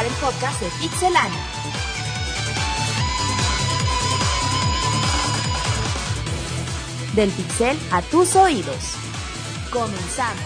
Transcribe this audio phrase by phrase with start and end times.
[0.00, 1.40] escuchar el podcast de Pixelania.
[7.14, 8.76] Del pixel a tus oídos.
[9.70, 10.42] Comenzamos.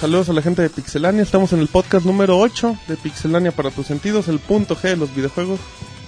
[0.00, 3.70] Saludos a la gente de Pixelania, estamos en el podcast número 8 de Pixelania para
[3.70, 5.60] tus sentidos, el punto G de los videojuegos.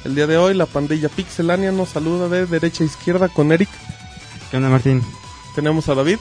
[0.04, 3.68] El día de hoy la pandilla Pixelania nos saluda de derecha a izquierda con Eric.
[4.50, 5.02] ¿Qué onda, Martín?
[5.54, 6.18] Tenemos a David,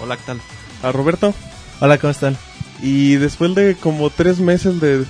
[0.00, 0.40] Hola, ¿qué tal?
[0.82, 1.32] a Roberto
[1.80, 2.36] Hola, ¿cómo están?
[2.82, 5.04] Y después de como tres meses de...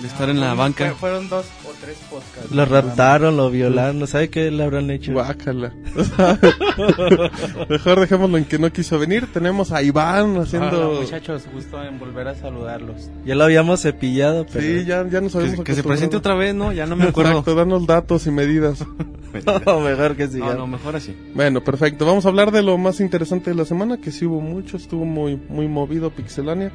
[0.00, 0.92] De estar en la banca.
[0.94, 2.50] Fueron dos o tres podcasts.
[2.50, 5.12] Lo raptaron, lo violaron, no sabe qué le habrán hecho.
[5.12, 5.72] Guácala.
[7.68, 9.32] Mejor dejémoslo en que no quiso venir.
[9.32, 10.90] Tenemos a Iván haciendo...
[10.90, 13.08] Hola, muchachos, gusto en volver a saludarlos.
[13.24, 15.88] Ya lo habíamos cepillado, pero Sí, ya, ya nos Que, habíamos que se acostumbrado.
[15.88, 16.72] presente otra vez, ¿no?
[16.72, 17.30] Ya no me acuerdo.
[17.30, 18.84] Exacto, danos datos y medidas.
[19.66, 20.46] no, mejor que siga.
[20.46, 21.16] No, no, mejor así.
[21.34, 22.04] Bueno, perfecto.
[22.04, 25.04] Vamos a hablar de lo más interesante de la semana, que sí hubo mucho, estuvo
[25.04, 26.72] muy, muy movido Pixelania.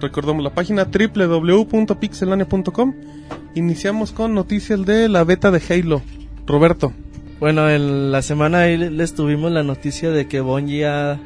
[0.00, 2.94] Recordamos la página www.pixelania.com.
[3.54, 6.02] Iniciamos con noticias de la beta de Halo.
[6.46, 6.92] Roberto,
[7.40, 11.20] Bueno, en la semana ahí les tuvimos la noticia de que Bungie ha,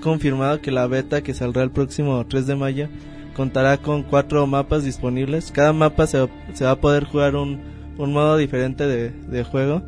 [0.00, 2.88] confirmado que la beta que saldrá el próximo 3 de mayo
[3.34, 5.50] contará con cuatro mapas disponibles.
[5.50, 7.60] Cada mapa se, se va a poder jugar un,
[7.98, 9.82] un modo diferente de, de juego.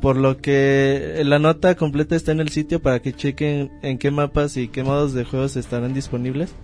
[0.00, 4.10] Por lo que la nota completa está en el sitio para que chequen en qué
[4.10, 6.54] mapas y qué modos de juegos estarán disponibles.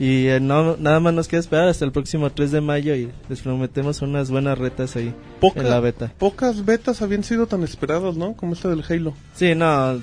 [0.00, 3.10] Y eh, no, nada más nos queda esperar hasta el próximo 3 de mayo y
[3.28, 6.10] les prometemos unas buenas retas ahí Poca- en la beta.
[6.18, 8.32] pocas betas habían sido tan esperadas, ¿no?
[8.32, 9.12] Como esta del Halo.
[9.34, 10.00] Sí, no,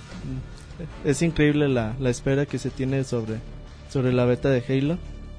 [1.04, 3.38] es increíble la, la espera que se tiene sobre,
[3.90, 4.98] sobre la beta de Halo.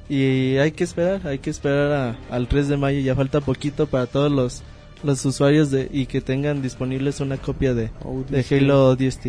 [0.09, 3.87] Y hay que esperar, hay que esperar a- al 3 de mayo, ya falta poquito
[3.87, 4.62] para todos los,
[5.05, 8.59] los usuarios de, y que tengan disponibles una copia de, de Odyssey.
[8.59, 9.27] Halo DST.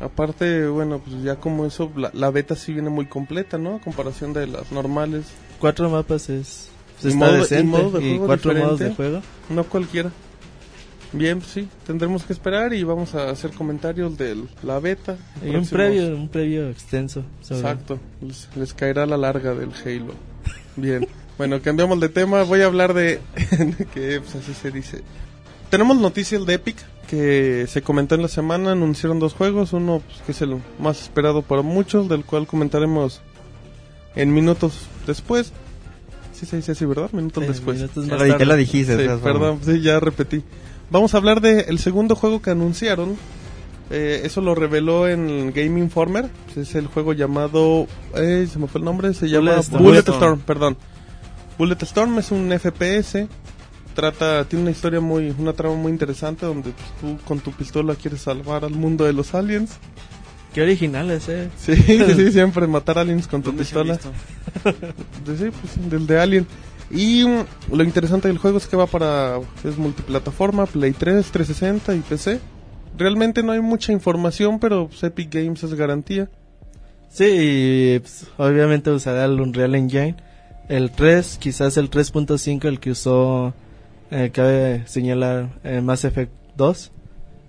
[0.00, 3.76] Aparte, bueno, pues ya como eso, la, la beta sí viene muy completa, ¿no?
[3.76, 5.26] A comparación de las normales.
[5.58, 6.68] Cuatro mapas es,
[7.00, 9.22] pues Y está modo- y decente modo de y cuatro modos de juego.
[9.50, 10.10] No cualquiera.
[11.12, 15.16] Bien, pues sí, tendremos que esperar y vamos a hacer comentarios de la beta.
[15.44, 17.24] Y un previo, un previo extenso.
[17.42, 20.14] sobre- Exacto, les, les caerá la larga del Halo.
[20.76, 21.06] Bien,
[21.36, 22.44] bueno, cambiamos de tema.
[22.44, 23.20] Voy a hablar de
[23.92, 25.02] que pues, así se dice.
[25.68, 26.76] Tenemos noticias de Epic
[27.10, 28.72] que se comentó en la semana.
[28.72, 33.20] Anunciaron dos juegos, uno pues, que es el más esperado por muchos, del cual comentaremos
[34.14, 35.52] en minutos después.
[36.32, 37.10] Sí se dice así, ¿verdad?
[37.12, 37.76] Minutos Sí, después.
[37.78, 38.46] minutos Ya más lo, ya tarde.
[38.46, 38.96] lo dijiste.
[38.96, 40.42] de Sí, perdón, sí, ya repetí.
[40.90, 43.16] Vamos a hablar del el segundo juego que anunciaron.
[43.90, 46.30] Eh, eso lo reveló en Game Informer.
[46.56, 47.86] Es el juego llamado.
[48.14, 49.12] Eh, se me fue el nombre.
[49.14, 49.82] Se llama Bullet Storm.
[49.84, 50.16] Bullet Storm.
[50.18, 50.76] Storm, perdón.
[51.58, 53.26] Bullet Storm es un FPS.
[54.00, 57.94] Trata, tiene una historia muy, una trama muy interesante donde pues, tú con tu pistola
[57.94, 59.72] quieres salvar al mundo de los aliens.
[60.54, 61.50] Qué originales, eh.
[61.58, 64.00] Sí, sí, sí, siempre matar aliens con tu ¿Dónde se ha pistola.
[65.36, 66.46] sí, pues, del de Alien.
[66.90, 71.94] Y mm, lo interesante del juego es que va para es multiplataforma, Play 3, 360
[71.94, 72.40] y PC.
[72.96, 76.30] Realmente no hay mucha información, pero pues, Epic Games es garantía.
[77.10, 80.16] Sí, y, pues, obviamente usará el Unreal Engine.
[80.70, 83.52] El 3, quizás el 3.5, el que usó,
[84.10, 86.92] eh, cabe señalar, eh, Mass Effect 2,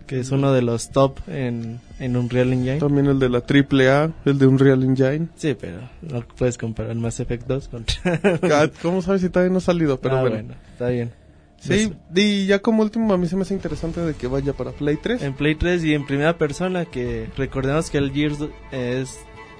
[0.07, 2.79] que es uno de los top en, en Unreal Engine.
[2.79, 5.27] También el de la AAA, el de Unreal Engine.
[5.35, 8.69] Sí, pero no puedes comparar Mass Effect 2 contra...
[8.81, 9.99] ¿Cómo sabes si todavía no ha salido?
[10.01, 10.35] Pero Ah, bueno.
[10.37, 11.11] bueno, está bien.
[11.59, 14.71] Sí, y ya como último a mí se me hace interesante de que vaya para
[14.71, 15.21] Play 3.
[15.21, 18.39] En Play 3 y en primera persona, que recordemos que el Gears
[18.71, 19.19] es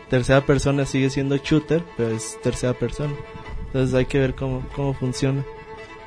[0.09, 3.13] tercera persona, sigue siendo shooter, pero es tercera persona.
[3.67, 5.45] Entonces hay que ver cómo, cómo funciona.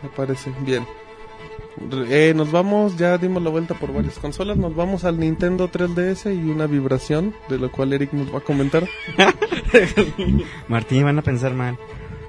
[0.05, 0.87] Me parece bien.
[2.09, 6.33] Eh, nos vamos, ya dimos la vuelta por varias consolas, nos vamos al Nintendo 3DS
[6.33, 8.85] y una vibración, de lo cual Eric nos va a comentar.
[10.69, 11.77] Martín, van a pensar mal.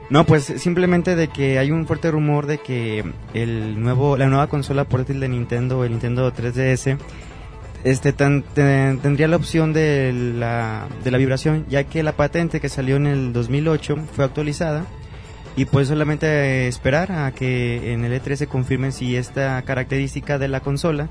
[0.10, 3.04] No, pues simplemente de que hay un fuerte rumor de que
[3.34, 6.98] el nuevo, la nueva consola portátil de Nintendo, el Nintendo 3DS,
[7.84, 12.60] este tan- te- tendría la opción de la, de la vibración, ya que la patente
[12.60, 14.86] que salió en el 2008 fue actualizada
[15.56, 20.48] y pues solamente esperar a que en el E3 se confirmen si esta característica de
[20.48, 21.10] la consola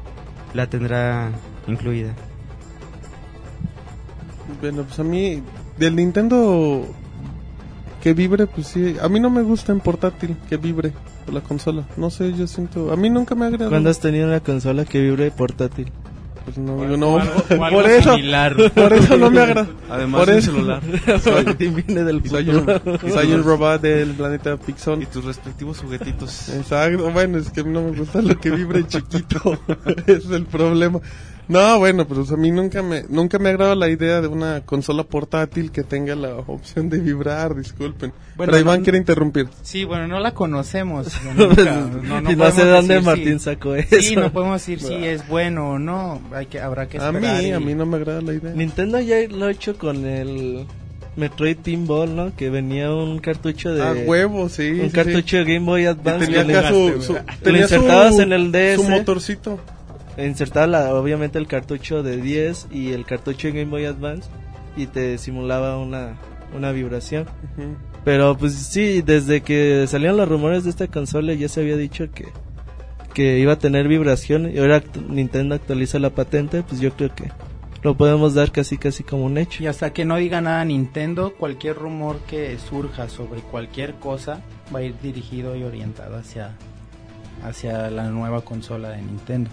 [0.52, 1.30] la tendrá
[1.66, 2.14] incluida.
[4.60, 5.42] Bueno, pues a mí,
[5.78, 6.86] del Nintendo
[8.02, 10.92] que vibre, pues sí, a mí no me gusta en portátil que vibre
[11.32, 11.86] la consola.
[11.96, 13.70] No sé, yo siento, a mí nunca me ha agradado.
[13.70, 15.90] ¿Cuándo has tenido una consola que vibre portátil?
[16.44, 17.14] Pues no, yo no.
[17.14, 18.54] o algo- o algo por eso, similar.
[18.74, 19.66] por eso no me agrada.
[19.90, 20.52] Además Por eso.
[20.52, 20.82] celular.
[21.58, 22.66] viene del Soy un,
[23.12, 25.02] soy un robot del planeta Pixon.
[25.02, 26.50] Y tus respectivos juguetitos.
[26.50, 29.58] Exacto, bueno, es que a mí no me gusta lo que vibre chiquito,
[30.06, 31.00] ese es el problema.
[31.46, 34.62] No, bueno, pues a mí nunca me, nunca me ha agradado la idea de una
[34.62, 38.12] consola portátil que tenga la opción de vibrar, disculpen.
[38.36, 39.48] Bueno, Pero Iván no- quiere interrumpir.
[39.62, 41.08] Sí, bueno, no la conocemos.
[41.36, 41.64] Nunca-
[42.02, 43.96] no, no y no sé podemos dónde decir Martín si- sacó eso.
[44.00, 46.20] Sí, no podemos decir si es bueno o no.
[46.32, 47.42] Hay que, habrá que A esperar.
[47.42, 48.52] mí, y- a mí no me agrada la idea.
[48.54, 50.66] Nintendo ya lo ha hecho con el
[51.16, 52.34] Metroid Team Ball, ¿no?
[52.34, 53.82] Que venía un cartucho de...
[53.82, 54.70] A huevo, sí.
[54.70, 54.90] un sí, sí.
[54.92, 56.26] cartucho de Game Boy Y Advance.
[56.26, 58.76] tenía que le- acá su, su- Lo tenía su- insertabas en el DS.
[58.76, 59.60] Su motorcito.
[60.18, 64.28] Insertaba la- obviamente el cartucho de 10 y el cartucho de Game Boy Advance
[64.76, 66.16] y te simulaba una,
[66.56, 67.22] una vibración.
[67.56, 67.76] Ujú.
[68.04, 72.10] Pero pues sí, desde que salieron los rumores de esta consola ya se había dicho
[72.12, 72.26] que,
[73.14, 77.30] que iba a tener vibración y ahora Nintendo actualiza la patente, pues yo creo que
[77.82, 79.62] lo podemos dar casi casi como un hecho.
[79.62, 84.40] Y hasta que no diga nada Nintendo, cualquier rumor que surja sobre cualquier cosa
[84.74, 86.52] va a ir dirigido y orientado hacia,
[87.42, 89.50] hacia la nueva consola de Nintendo.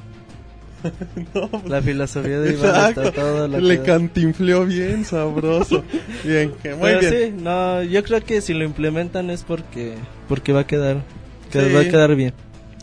[1.68, 3.02] La filosofía de Iván Exacto.
[3.04, 5.84] está todo lo Le que cantinfleó bien, sabroso.
[6.24, 7.14] bien, que muy Pero bien.
[7.38, 9.96] sí, no, yo creo que si lo implementan es porque
[10.28, 11.04] porque va a quedar
[11.52, 11.74] que Sí.
[11.74, 12.34] va a quedar bien.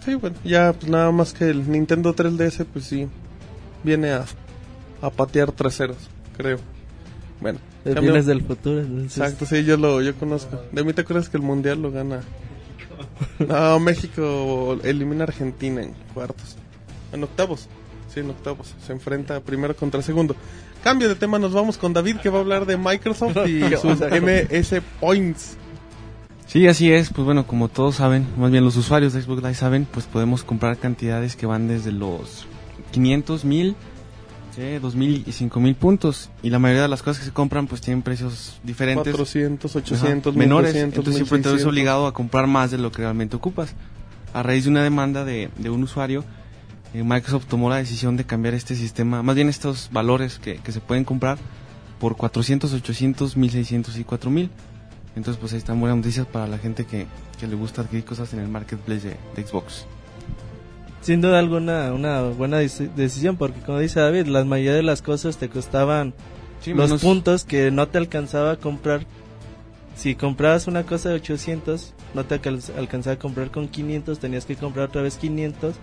[0.04, 3.08] Sí, bueno, ya pues nada más que el Nintendo 3DS, pues sí,
[3.82, 4.24] viene a,
[5.02, 5.96] a patear traseros,
[6.36, 6.58] creo.
[7.40, 8.80] Bueno, Vienes del futuro.
[8.80, 10.60] entonces- exacto, sí, yo lo yo conozco.
[10.72, 12.20] De mí te acuerdas que el Mundial lo gana.
[13.38, 16.56] No, México elimina a Argentina en cuartos.
[17.12, 17.68] En octavos.
[18.12, 18.74] Sí, en octavos.
[18.86, 20.34] Se enfrenta primero contra segundo.
[20.82, 23.98] Cambio de tema, nos vamos con David que va a hablar de Microsoft y sus
[24.00, 25.56] MS Points.
[26.46, 27.10] Sí, así es.
[27.10, 30.44] Pues bueno, como todos saben, más bien los usuarios de Xbox Live saben, pues podemos
[30.44, 32.46] comprar cantidades que van desde los
[32.92, 33.76] 500, 1000,
[34.56, 36.30] eh, 2000 y 5000 puntos.
[36.42, 39.12] Y la mayoría de las cosas que se compran, pues tienen precios diferentes.
[39.12, 40.72] 400, Ajá, 800, menores.
[40.72, 41.70] 1200, Entonces siempre te ves 1600.
[41.70, 43.74] obligado a comprar más de lo que realmente ocupas.
[44.32, 46.24] A raíz de una demanda de, de un usuario,
[46.94, 50.80] Microsoft tomó la decisión de cambiar este sistema, más bien estos valores que, que se
[50.80, 51.38] pueden comprar
[52.00, 54.50] por 400, 800, 1600 y 4000.
[55.16, 57.06] Entonces pues ahí están buenas noticias para la gente que,
[57.40, 59.84] que le gusta adquirir cosas en el marketplace de, de Xbox.
[61.00, 65.02] Sin duda alguna una buena deci- decisión porque como dice David, la mayoría de las
[65.02, 66.14] cosas te costaban
[66.60, 69.06] Sí, los menos- puntos que no te alcanzaba a comprar.
[69.96, 74.44] Si comprabas una cosa de 800, no te alcan- alcanzaba a comprar con 500, tenías
[74.44, 75.74] que comprar otra vez 500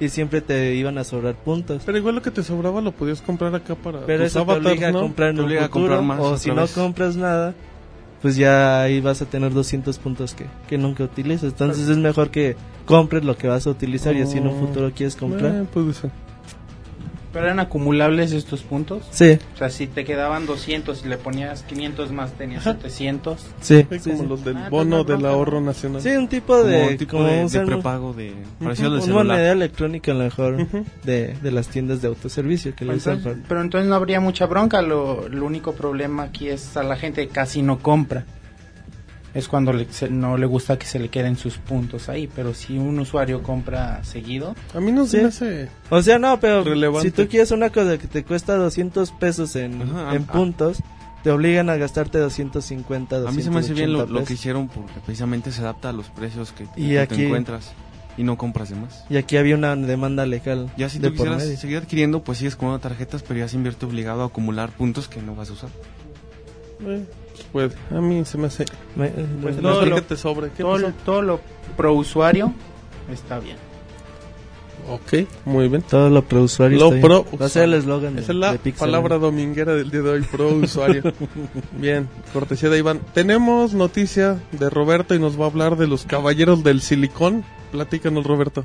[0.00, 1.82] y siempre te iban a sobrar puntos.
[1.86, 4.52] Pero igual lo que te sobraba lo podías comprar acá para Pero tus eso te
[4.52, 4.98] obliga ¿no?
[4.98, 7.54] a comprar en Te obliga a comprar más o si no compras nada,
[8.22, 11.52] pues ya ahí vas a tener 200 puntos que, que nunca utilizas.
[11.52, 12.56] Entonces es mejor que
[12.86, 14.66] compres lo que vas a utilizar y así en un Oh.
[14.66, 15.54] futuro quieres comprar.
[15.54, 16.10] Eh, puede ser.
[17.32, 19.04] ¿Pero eran acumulables estos puntos?
[19.12, 23.40] Sí, O sea, si te quedaban 200 y le ponías 500 más, tenías 700.
[23.60, 23.86] sí.
[23.90, 24.28] Sí, como sí.
[24.28, 26.02] los del Ah, pues bono del ahorro nacional.
[26.02, 29.14] Sí, un tipo como de, un tipo como de, de prepago de al del una
[29.24, 30.84] moneda electrónica a lo mejor Ujú.
[31.04, 34.46] de, de las tiendas de autoservicio que usan Entonces- para- pero entonces no habría mucha
[34.46, 34.82] bronca.
[34.82, 38.24] Lo, lo único problema aquí es a la gente que casi no compra.
[39.32, 42.28] Es cuando le- se- no le gusta que se le queden sus puntos ahí.
[42.34, 45.22] Pero si un usuario compra seguido, A mí no se Sí.
[45.22, 45.68] me hace...
[45.88, 47.08] O sea, no, pero Relevante.
[47.10, 50.32] si tú quieres una cosa que te cuesta 200 pesos en, Ajá, en ah.
[50.32, 50.78] puntos,
[51.22, 54.34] te obligan a gastarte 250, A mí se me hace bien lo, 280 lo que
[54.34, 57.72] hicieron porque precisamente se adapta a los precios que, Y que aquí- te encuentras
[58.16, 59.04] y no compras de más.
[59.08, 62.56] Y aquí había una demanda legal Ya si de tú quisieras seguir adquiriendo, pues sigues
[62.56, 65.70] comprando tarjetas, pero ya se invierte obligado a acumular puntos que no vas a usar.
[66.86, 67.04] Eh,
[67.44, 67.70] puede.
[67.90, 68.64] A mí se me hace...
[68.96, 70.50] Me- Pues no me- todo sé lo- que te sobre.
[70.50, 71.40] ¿Qué todo, lo- todo lo
[71.76, 72.52] pro usuario
[73.12, 73.56] está bien.
[74.88, 75.82] Ok, muy bien.
[75.82, 76.78] todo lo pro usuario.
[76.78, 77.24] Lo está bien.
[77.40, 78.80] Va a ser el eslogan Esa es la de Pixel.
[78.86, 81.02] palabra dominguera del día de hoy, pro usuario.
[81.78, 83.00] Bien, cortesía de Iván.
[83.14, 87.44] Tenemos noticia de Roberto y nos va a hablar de los caballeros del silicón.
[87.70, 88.64] Platícanos, Roberto.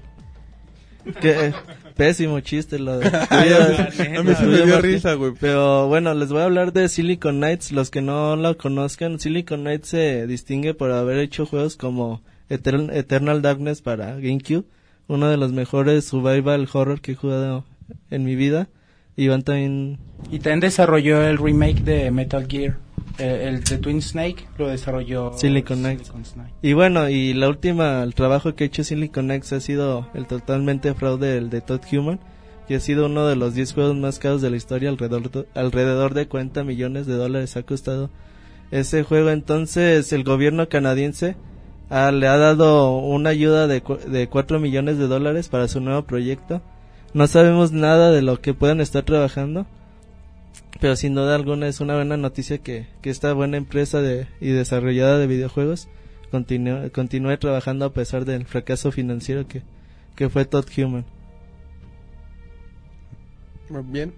[1.22, 1.54] Que, eh,
[1.96, 3.08] pésimo chiste lo de...
[3.30, 5.34] A mí se me dio risa, güey.
[5.40, 7.72] Pero bueno, les voy a hablar de Silicon Knights.
[7.72, 12.94] Los que no lo conozcan, Silicon Knights se distingue por haber hecho juegos como Etern-
[12.94, 14.66] Eternal Darkness para GameCube,
[15.08, 17.66] uno de los mejores survival horror que he jugado
[18.12, 18.68] en mi vida.
[19.16, 19.98] Y van también...
[20.32, 22.78] Y también desarrolló el remake de Metal Gear.
[23.18, 26.12] Eh, el de Twin Snake lo desarrolló Silicon Knights.
[26.62, 30.28] Y bueno, y la última, el trabajo que ha hecho Silicon Knights ha sido el
[30.28, 32.20] totalmente fraude el de Todd Human,
[32.68, 35.46] que ha sido uno de los 10 juegos más caros de la historia, alrededor de,
[35.54, 38.10] alrededor de 40 millones de dólares ha costado
[38.72, 39.30] ese juego.
[39.30, 41.38] Entonces, el gobierno canadiense
[41.90, 46.04] ah, le ha dado una ayuda de, de 4 millones de dólares para su nuevo
[46.04, 46.62] proyecto.
[47.14, 49.66] No sabemos nada de lo que puedan estar trabajando,
[50.80, 54.50] pero sin duda alguna es una buena noticia que, que esta buena empresa de, y
[54.50, 55.88] desarrollada de videojuegos
[56.32, 59.62] continúe, continúe trabajando a pesar del fracaso financiero que,
[60.16, 61.06] que fue Todd Human.
[63.70, 64.14] Muy bien.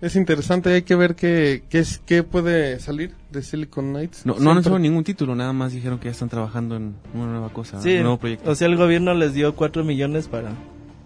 [0.00, 4.26] Es interesante, hay que ver qué, qué, es, qué puede salir de Silicon Knights.
[4.26, 7.50] No, no anunciaron ningún título, nada más dijeron que ya están trabajando en una nueva
[7.50, 8.50] cosa, Sí, un nuevo proyecto.
[8.50, 10.50] o sea, el gobierno les dio 4 millones para,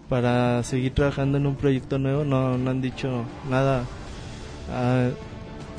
[0.09, 2.23] para seguir trabajando en un proyecto nuevo.
[2.23, 3.83] No, no han dicho nada
[4.71, 5.09] ah,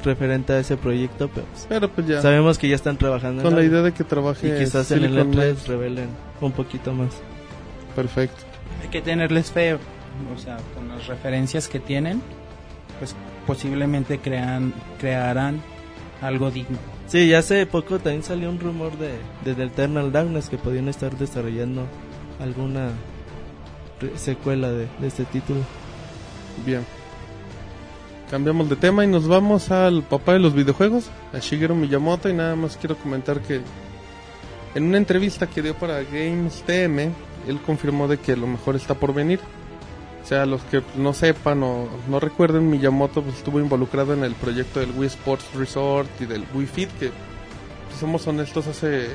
[0.04, 3.52] referente a ese proyecto, pero pues, Pero pues ya, sabemos que ya están trabajando con
[3.52, 5.68] en la idea de que trabaje y quizás en el Silicon E3 Knights.
[5.68, 6.08] revelen
[6.40, 7.10] un poquito más.
[7.96, 8.44] Perfecto.
[8.82, 12.22] Hay que tenerles fe, o sea, con las referencias que tienen,
[12.98, 13.14] pues
[13.46, 15.62] posiblemente crean, crearán
[16.20, 16.78] algo digno.
[17.06, 19.12] Sí, ya hace poco también salió un rumor de,
[19.44, 21.86] de The Eternal Darkness que podían estar desarrollando
[22.40, 22.90] alguna
[24.16, 25.60] secuela de, de este título.
[26.66, 26.84] Bien.
[28.30, 32.34] Cambiamos de tema y nos vamos al papá de los videojuegos, a Shigeru Miyamoto, y
[32.34, 33.62] nada más quiero comentar que
[34.74, 37.10] en una entrevista que dio para Games TM,
[37.48, 39.40] él confirmó de que lo mejor está por venir.
[40.22, 44.34] O sea, los que no sepan o no recuerden, Miyamoto pues, estuvo involucrado en el
[44.34, 49.08] proyecto del Wii Sports Resort y del Wii Fit, que si somos honestos hace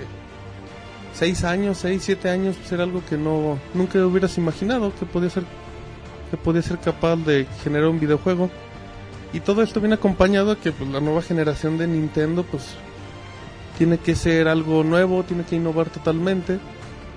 [1.14, 5.30] seis años, seis, siete años, pues era algo que no nunca hubieras imaginado que podía
[5.30, 5.44] ser
[6.32, 8.50] que podía ser capaz de generar un videojuego.
[9.34, 12.76] Y todo esto viene acompañado a que pues, la nueva generación de Nintendo pues
[13.78, 16.60] tiene que ser algo nuevo, tiene que innovar totalmente,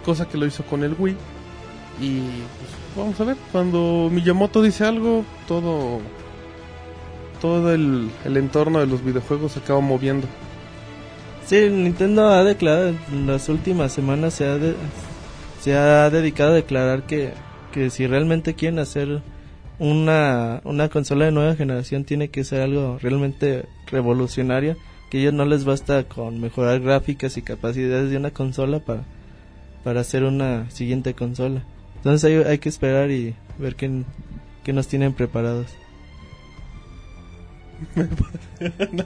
[0.04, 1.16] cosa que lo hizo con el Wii.
[2.00, 6.00] Y pues, vamos a ver, cuando Miyamoto dice algo, todo
[7.40, 10.26] todo el, el entorno de los videojuegos se acaba moviendo.
[11.46, 14.58] Sí, Nintendo ha declarado en las últimas semanas se ha,
[15.60, 17.34] se ha dedicado a declarar que,
[17.72, 19.22] que si realmente quieren hacer
[19.78, 24.76] una, una consola de nueva generación tiene que ser algo realmente revolucionario,
[25.10, 29.04] que ellos no les basta con mejorar gráficas y capacidades de una consola para,
[29.84, 31.62] para hacer una siguiente consola.
[31.96, 34.02] Entonces hay, hay que esperar y ver qué,
[34.64, 35.66] qué nos tienen preparados.
[38.90, 39.04] No,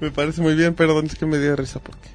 [0.00, 2.08] me parece muy bien, perdón, es que me dio risa porque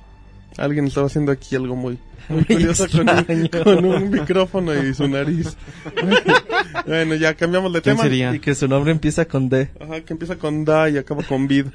[0.58, 1.98] alguien estaba haciendo aquí algo muy,
[2.30, 5.56] muy curioso con un, con un micrófono y su nariz.
[6.86, 8.04] bueno, ya cambiamos de ¿Quién tema.
[8.04, 8.36] sería?
[8.36, 9.70] Y que su nombre empieza con D.
[9.80, 11.68] Ajá, que empieza con Da y acaba con Vid.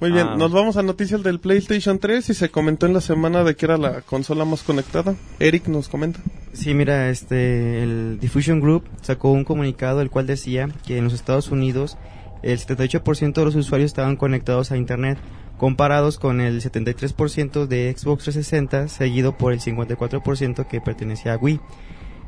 [0.00, 0.36] Muy bien, Ah.
[0.36, 3.66] nos vamos a noticias del PlayStation 3 y se comentó en la semana de que
[3.66, 5.14] era la consola más conectada.
[5.38, 6.20] Eric nos comenta.
[6.52, 11.12] Sí, mira, este, el Diffusion Group sacó un comunicado el cual decía que en los
[11.14, 11.96] Estados Unidos
[12.42, 15.16] el 78% de los usuarios estaban conectados a Internet,
[15.62, 21.60] comparados con el 73% de Xbox 360, seguido por el 54% que pertenecía a Wii.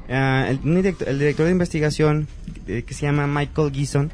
[0.09, 2.29] Ah, el, director, de investigación,
[2.69, 4.13] eh, que se llama Michael Gison,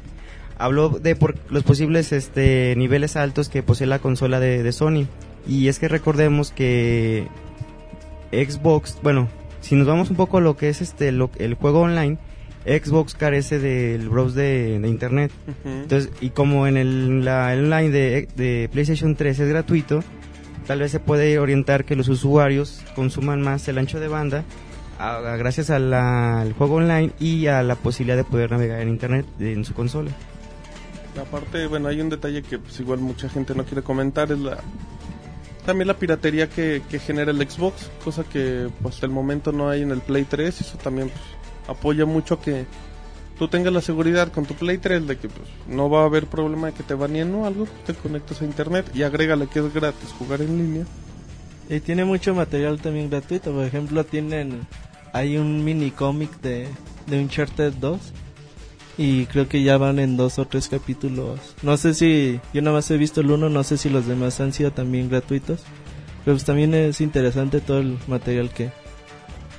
[0.57, 5.05] habló de por los posibles este, niveles altos que posee la consola de, de Sony.
[5.47, 7.27] Y es que recordemos que
[8.31, 9.27] Xbox, bueno,
[9.59, 12.17] si nos vamos un poco a lo que es este lo- el juego online,
[12.65, 15.31] Xbox carece del browse de, de internet.
[15.65, 20.03] Entonces, y como en el, la, online de, de PlayStation 3 es gratuito,
[20.67, 24.43] tal vez se puede orientar que los usuarios consuman más el ancho de banda
[24.99, 28.79] a- a- gracias a la- al juego online y a la posibilidad de poder navegar
[28.81, 30.11] en internet en su consola.
[31.19, 34.59] Aparte, bueno, hay un detalle que pues igual mucha gente no quiere comentar, es la
[35.65, 39.69] también la piratería que, que genera el Xbox, cosa que pues, hasta el momento no
[39.69, 41.21] hay en el Play 3, eso también pues,
[41.67, 42.65] apoya mucho que
[43.37, 46.27] tú tengas la seguridad con tu Play 3 de que pues, no va a haber
[46.27, 49.73] problema de que te baneen o algo, te conectas a internet y agrégale que es
[49.73, 50.85] gratis jugar en línea.
[51.71, 53.53] Y tiene mucho material también gratuito.
[53.53, 54.67] Por ejemplo, tienen.
[55.13, 56.67] Hay un mini cómic de,
[57.07, 57.99] de Uncharted 2.
[58.97, 61.39] Y creo que ya van en dos o tres capítulos.
[61.61, 62.41] No sé si.
[62.53, 63.47] Yo nada más he visto el uno.
[63.47, 65.61] No sé si los demás han sido también gratuitos.
[66.25, 68.69] Pero pues también es interesante todo el material que,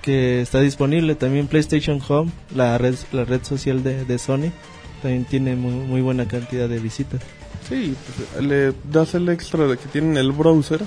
[0.02, 1.14] que está disponible.
[1.14, 4.52] También PlayStation Home, la red, la red social de, de Sony.
[5.00, 7.22] También tiene muy, muy buena cantidad de visitas.
[7.68, 7.96] Sí,
[8.34, 10.80] pues, le das el extra de que tienen el browser.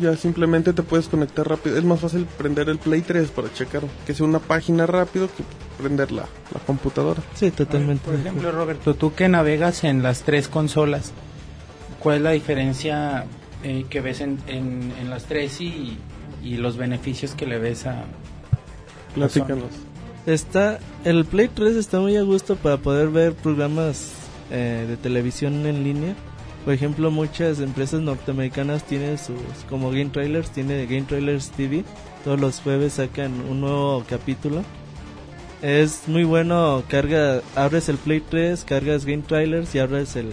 [0.00, 1.76] Ya simplemente te puedes conectar rápido.
[1.76, 5.44] Es más fácil prender el Play 3 para checar que sea una página rápido que
[5.80, 7.22] prender la, la computadora.
[7.34, 8.04] Sí, totalmente.
[8.04, 11.12] Por ejemplo, Roberto, tú que navegas en las tres consolas,
[11.98, 13.26] ¿cuál es la diferencia
[13.62, 15.98] eh, que ves en, en, en las tres y,
[16.42, 18.04] y los beneficios que le ves a...
[19.16, 19.70] Platícanos.
[20.26, 24.12] Está, el Play 3 está muy a gusto para poder ver programas
[24.50, 26.14] eh, de televisión en línea.
[26.64, 29.36] Por ejemplo, muchas empresas norteamericanas tienen sus,
[29.70, 31.84] como Game Trailers, tiene Game Trailers TV.
[32.24, 34.62] Todos los jueves sacan un nuevo capítulo.
[35.62, 40.32] Es muy bueno, carga, abres el Play 3, cargas Game Trailers y abres el,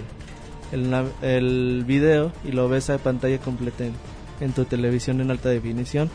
[0.71, 3.93] el, el video y lo ves a pantalla completa en,
[4.41, 6.09] en tu televisión en alta definición.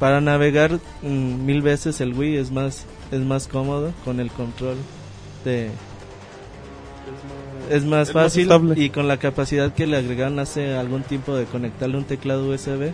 [0.00, 4.76] Para navegar mm, mil veces el Wii es más es más cómodo con el control
[5.44, 5.70] de
[7.70, 11.36] es más Es más fácil y con la capacidad que le agregaron hace algún tiempo
[11.36, 12.92] de conectarle un teclado USB,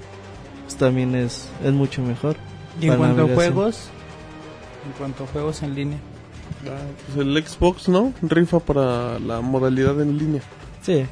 [0.64, 2.36] pues también es, es mucho mejor.
[2.80, 3.88] Y en cuanto a juegos,
[4.84, 5.98] en cuanto a juegos en línea,
[6.68, 8.12] Ah, pues el Xbox, ¿no?
[8.22, 10.42] Rifa para la modalidad en línea.
[10.82, 11.04] Sí.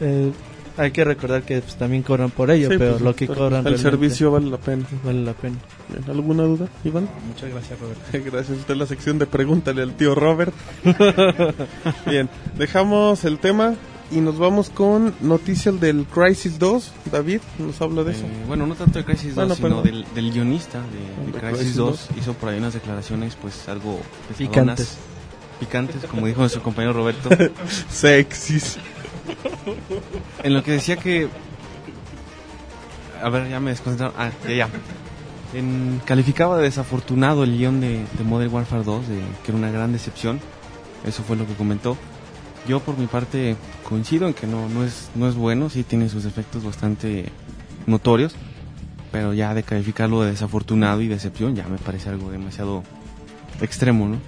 [0.00, 0.32] Eh,
[0.78, 3.66] hay que recordar que pues, también cobran por ello, Sí, pero pues, lo que cobran
[3.66, 4.84] El servicio vale la pena.
[5.04, 5.56] vale la pena.
[5.88, 7.08] Bien, ¿Alguna duda, Iván?
[7.26, 8.02] muchas gracias Roberto.
[8.32, 8.58] Gracias.
[8.58, 10.52] Esta es la sección de pregúntale al tío Robert.
[12.06, 12.28] Bien,
[12.58, 13.74] dejamos el tema
[14.10, 16.92] y nos vamos con noticias del Crisis 2.
[17.10, 18.24] David nos habla de eso.
[18.24, 19.84] Eh, bueno, no tanto de Crisis 2, Bueno, sino perdón.
[19.84, 22.08] del, del guionista de, de De Crisis, Crysis 2.
[22.20, 24.98] Hizo por ahí unas declaraciones, pues algo pesadonas, Picantes.
[25.58, 27.30] Picantes, como dijo nuestro compañero Roberto.
[27.90, 28.78] Sexys.
[30.42, 31.28] En lo que decía que.
[33.22, 34.14] A ver, ya me desconcentraron.
[34.18, 34.68] Ah, ya, ya.
[36.04, 39.92] Calificaba de desafortunado el guion de, de Modern Warfare 2, de, que era una gran
[39.92, 40.40] decepción.
[41.06, 41.96] Eso fue lo que comentó.
[42.68, 43.56] Yo, por mi parte,
[43.88, 47.26] coincido en que no, no, es, no es bueno, sí tiene sus efectos bastante
[47.86, 48.34] notorios.
[49.12, 52.82] Pero ya de calificarlo de desafortunado y decepción, ya me parece algo demasiado
[53.60, 54.18] extremo, ¿no?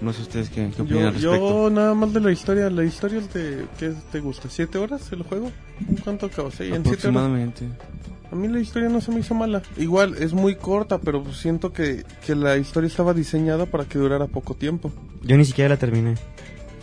[0.00, 1.64] No sé ustedes qué, qué opinan Yo, al respecto.
[1.64, 2.68] yo nada más de la historia.
[2.70, 3.66] La historia es de...
[3.78, 4.48] ¿Qué te gusta?
[4.50, 5.50] ¿Siete horas el juego?
[6.04, 6.50] ¿Cuánto acabó?
[6.50, 6.92] Sí, en siete horas.
[6.92, 7.64] Aproximadamente.
[8.30, 9.62] A mí la historia no se me hizo mala.
[9.76, 14.26] Igual, es muy corta, pero siento que, que la historia estaba diseñada para que durara
[14.26, 14.92] poco tiempo.
[15.22, 16.16] Yo ni siquiera la terminé.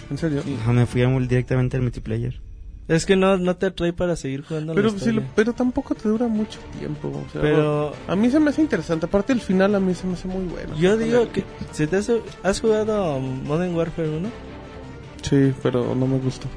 [0.09, 0.41] ¿En serio?
[0.71, 2.42] Me fui a directamente al multiplayer.
[2.87, 5.23] Es que no, no te atrae para seguir jugando Pero, la lo- historia.
[5.35, 7.07] pero tampoco te dura mucho tiempo.
[7.07, 9.05] o sea, Pero A mí se me hace interesante.
[9.05, 10.75] Aparte, el final a mí se me hace muy bueno.
[10.77, 12.11] yo digo que si te has,
[12.43, 14.29] has jugado Modern Warfare 1,
[15.21, 16.47] Sí, pero no me gustó.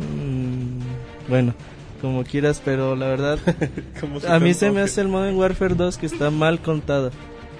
[0.00, 0.80] Mm,
[1.28, 1.54] bueno,
[2.00, 3.38] como quieras, pero la verdad
[4.00, 7.10] Como si a mí se me hace el Modern Warfare 2 que está mal contado.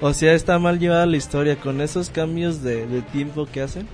[0.00, 3.86] O sea, está mal llevada la historia con esos cambios de, de tiempo que hacen.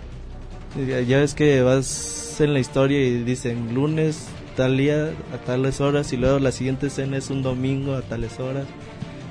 [0.76, 6.12] Ya ves que vas en la historia y dicen lunes tal día a tales horas
[6.12, 8.66] y luego la siguiente escena es un domingo a tales horas.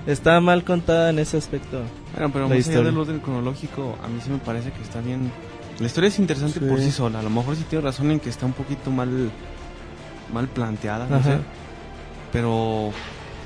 [0.05, 1.81] Está mal contada en ese aspecto.
[2.13, 5.01] Bueno, pero la más allá del orden cronológico, a mí sí me parece que está
[5.01, 5.31] bien.
[5.79, 6.65] La historia es interesante Sí.
[6.65, 7.19] por sí sola.
[7.19, 9.29] A lo mejor sí tiene razón en que está un poquito mal
[10.33, 11.37] mal planteada, no sé.
[12.33, 12.91] Pero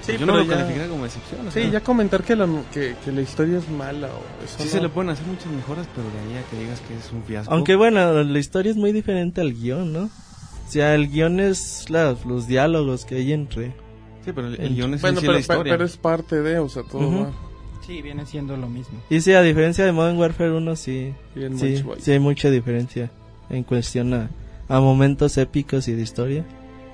[0.06, 1.48] Sí, yo no lo ya- calificaría como decepción.
[1.48, 4.58] o Sí, sea, ya comentar que la, que, que la historia es mala o eso
[4.60, 4.70] sí no.
[4.72, 7.24] se le pueden hacer muchas mejoras, pero de ahí a que digas que es un
[7.24, 7.54] fiasco.
[7.54, 10.04] Aunque bueno, la historia es muy diferente al guion, ¿no?
[10.04, 13.68] O sea, el guion es la- los diálogos que hay entre...
[14.26, 15.74] sí, pero el, guion es Bueno, en sí pero, la historia.
[15.74, 17.32] pero es parte de, o sea, todo va
[17.86, 18.98] Sí, viene siendo lo mismo.
[19.10, 21.13] Y sí, a diferencia de Modern Warfare 1, sí,
[22.00, 23.12] sí hay mucha diferencia
[23.50, 24.30] en cuestión a,
[24.70, 26.46] a momentos épicos y de historia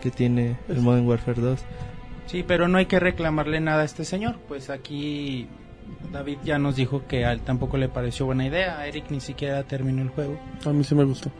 [0.01, 1.59] que tiene el Modern Warfare 2.
[2.29, 4.35] Sí, pero no hay que reclamarle nada a este señor.
[4.47, 5.47] Pues aquí
[6.11, 8.77] David ya nos dijo que a él tampoco le pareció buena idea.
[8.79, 10.39] A Eric ni siquiera terminó el juego.
[10.63, 11.31] A mí sí me gustó.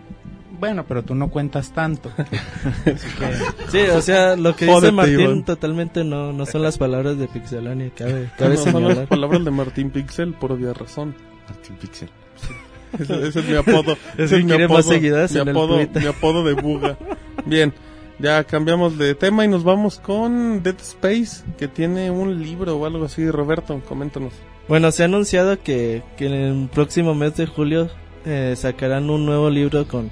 [0.59, 2.11] Bueno, pero tú no cuentas tanto.
[2.83, 5.45] Que, Sí, o sea, lo que Jódete, dice Martín Iván.
[5.45, 9.51] totalmente no, no son las palabras de Pixelania, cabe, cabe No, son las palabras de
[9.51, 11.15] Martín Pixel por obvia razón.
[11.47, 12.09] Martín Pixel.
[12.99, 13.93] Ese, ese es mi apodo.
[14.17, 16.97] Es Ese que mi apodo, más seguidores mi apodo, mi apodo de buga.
[17.45, 17.71] Bien,
[18.19, 22.85] ya cambiamos de tema y nos vamos con Dead Space, que tiene un libro o
[22.85, 23.29] algo así.
[23.29, 24.33] Roberto, coméntanos.
[24.67, 27.89] Bueno, se ha anunciado que, que en el próximo mes de julio
[28.25, 30.11] eh, sacarán un nuevo libro con,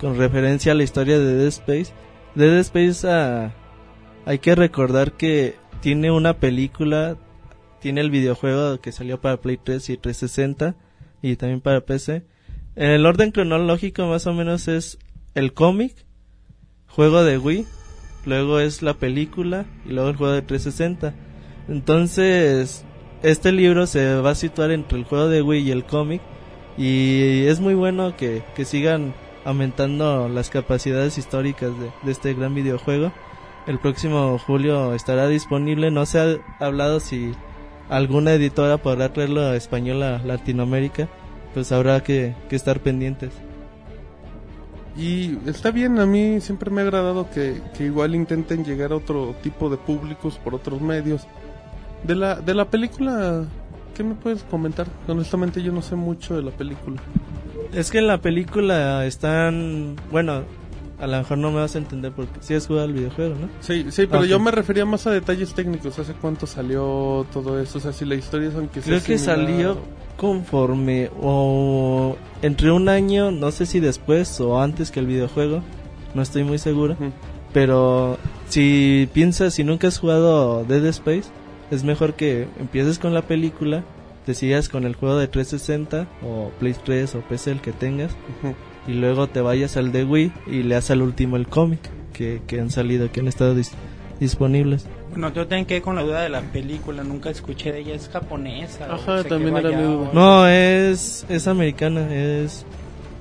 [0.00, 1.92] con referencia a la historia de Dead Space.
[2.34, 3.52] Dead Space ah,
[4.24, 7.16] hay que recordar que tiene una película,
[7.80, 10.76] tiene el videojuego que salió para Play 3 y 360
[11.22, 12.24] y también para PC.
[12.76, 14.98] En el orden cronológico más o menos es
[15.34, 16.06] el cómic,
[16.90, 17.66] juego de Wii,
[18.24, 21.14] luego es la película y luego el juego de 360.
[21.68, 22.84] Entonces,
[23.22, 26.22] este libro se va a situar entre el juego de Wii y el cómic
[26.76, 33.12] y es muy bueno que, que sigan aumentando las capacidades históricas de, este gran videojuego.
[33.66, 37.32] El próximo julio estará disponible, no se ha hablado si
[37.88, 41.08] alguna editora podrá traerlo a español a Latinoamérica,
[41.54, 43.32] pues habrá que, que estar pendientes.
[45.00, 48.96] Y está bien, a mí siempre me ha agradado que, que igual intenten llegar a
[48.96, 51.26] otro tipo de públicos por otros medios.
[52.04, 53.46] De la, de la película,
[53.96, 54.86] ¿qué me puedes comentar?
[55.08, 57.00] Honestamente yo no sé mucho de la película.
[57.72, 60.42] Es que en la película están, bueno,
[61.00, 63.48] a lo mejor no me vas a entender porque si has jugado el videojuego, ¿no?
[63.60, 64.26] Sí, sí, pero Ok.
[64.26, 68.04] yo me refería más a detalles técnicos, hace cuánto salió todo eso, o sea, si
[68.04, 69.78] la historia es aunque sea Creo que similar salió
[70.16, 75.62] conforme o entre un año, no sé si después o antes que el videojuego,
[76.14, 76.96] no estoy muy seguro,
[77.52, 81.24] pero si piensas, si nunca has jugado Dead Space,
[81.70, 83.82] es mejor que empieces con la película
[84.26, 88.12] te sigas con el juego de 360 o Play 3 o PC el que tengas
[88.42, 88.54] Ujú.
[88.90, 91.80] Y luego te vayas al de Wii y leas al último el cómic
[92.12, 93.72] que, que han salido, que han estado dis-
[94.18, 94.86] disponibles.
[95.10, 98.08] Bueno, yo también quedé con la duda de la película, nunca escuché de ella, es
[98.08, 98.92] japonesa.
[98.94, 100.10] Ajá, también era o- duda.
[100.12, 102.64] No, es, es americana, es,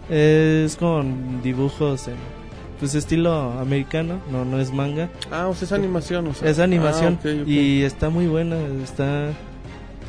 [0.09, 2.15] es con dibujos en,
[2.79, 5.09] pues estilo americano, no, no es manga.
[5.31, 6.49] Ah, o sea, es animación, o sea.
[6.49, 9.31] Es animación Ah, y está muy buena, está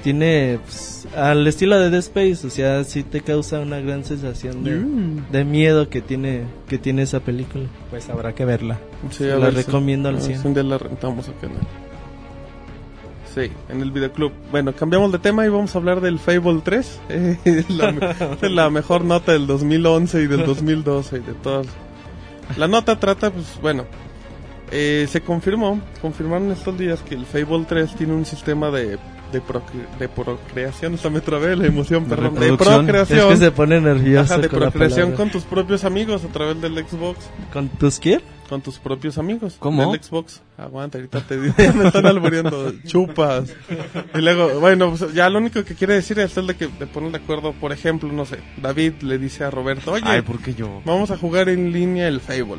[0.02, 4.64] tiene pues, al estilo de Dead Space, o sea, sí te causa una gran sensación
[4.64, 5.30] de, Mm.
[5.30, 7.64] de miedo que tiene que tiene esa película.
[7.90, 8.78] Pues habrá que verla.
[9.10, 10.40] Sí, a La ver si- recomiendo al a ver 100.
[10.42, 11.58] si un día la rentamos acá en el...
[13.34, 14.32] Sí, en el videoclub.
[14.50, 17.00] Bueno, cambiamos de tema y vamos a hablar del Fable 3.
[17.10, 18.10] Eh, la, me-
[18.42, 21.66] es la mejor nota del 2011 y del 2012 y de todas.
[22.56, 23.84] La nota trata, pues bueno,
[24.72, 28.98] eh, se confirmó, confirmaron estos días que el Fable 3 tiene un sistema de,
[29.32, 33.32] de, procre- de procreación, hasta me trabé la emoción, perdón, de procreación.
[33.32, 36.28] Es que se pone nervioso Ajá, de con la procreación con tus propios amigos a
[36.28, 37.18] través del Xbox.
[37.52, 38.20] ¿Con tus quién?
[38.48, 39.56] Con tus propios amigos.
[39.60, 39.92] ¿Cómo?
[39.92, 40.42] Del Xbox.
[40.58, 41.36] Aguanta, ahorita te
[41.74, 42.72] me están albureando.
[42.84, 43.54] Chupas.
[44.14, 46.86] Y luego, bueno, pues ya lo único que quiere decir es el de que te
[46.88, 47.52] ponen de acuerdo.
[47.52, 50.82] Por ejemplo, no sé, David le dice a Roberto, oye, Ay, ¿por qué yo?
[50.84, 52.58] vamos a jugar en línea el Fable.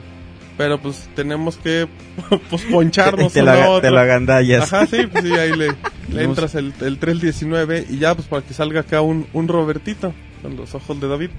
[0.57, 1.87] Pero pues tenemos que,
[2.49, 3.81] pues, poncharnos te, uno lo, a aga- otro.
[3.81, 4.71] te lo agandallas.
[4.73, 5.73] Ajá, sí, pues sí, ahí le,
[6.11, 10.13] le entras el, el 319 y ya, pues para que salga acá un, un Robertito
[10.41, 11.29] con los ojos de David.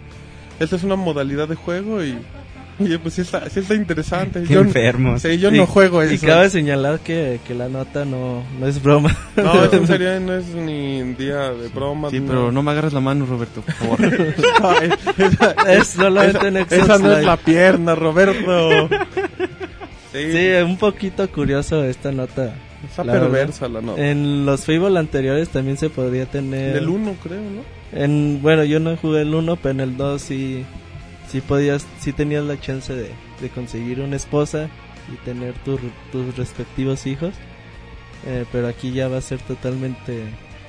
[0.61, 2.16] Esta es una modalidad de juego y,
[2.78, 4.42] oye, pues sí está, sí está interesante.
[4.44, 5.22] Qué Yo- enfermos.
[5.22, 8.80] Sí, yo Y- no juego Y cabe señalar que, que la nota no, no es
[8.82, 9.16] broma.
[9.37, 12.11] No, en serio no es ni día de broma.
[12.11, 13.98] Sí, pero no me agarres la mano, Roberto, por favor.
[14.62, 18.88] Ay, esa, es solamente en esa, Xbox esa no es la pierna, Roberto.
[20.12, 22.54] Sí, Sí, un poquito curioso esta nota.
[22.86, 24.04] Está la perversa la nota.
[24.06, 26.74] En los Fable anteriores también se podría tener...
[26.74, 27.62] Del 1 creo, ¿no?
[27.98, 30.64] En, bueno, yo no jugué el 1, pero en el 2 sí,
[31.28, 34.68] sí podías, sí tenías la chance de, de conseguir una esposa
[35.12, 35.78] y tener tu-
[36.10, 37.34] tus respectivos hijos.
[38.26, 40.22] Eh, pero aquí ya va a ser totalmente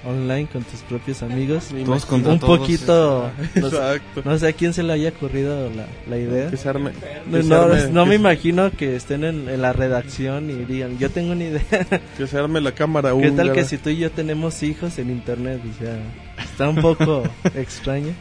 [0.06, 1.70] online con tus propios amigos.
[1.86, 4.22] Todos contra Un todos, poquito, no, sé- Exacto.
[4.26, 6.50] no sé a quién se le haya ocurrido la, la idea.
[6.50, 6.92] Que se arme.
[7.26, 9.72] No, que se no, arme- no que me se- imagino que estén en, en la
[9.74, 11.62] redacción y digan, yo tengo una idea.
[12.18, 15.10] Que se arme la cámara ¿Qué tal que si tú y yo tenemos hijos en
[15.10, 15.62] internet?
[15.74, 15.98] O sea,
[16.44, 17.24] está un poco
[17.56, 18.13] extraño.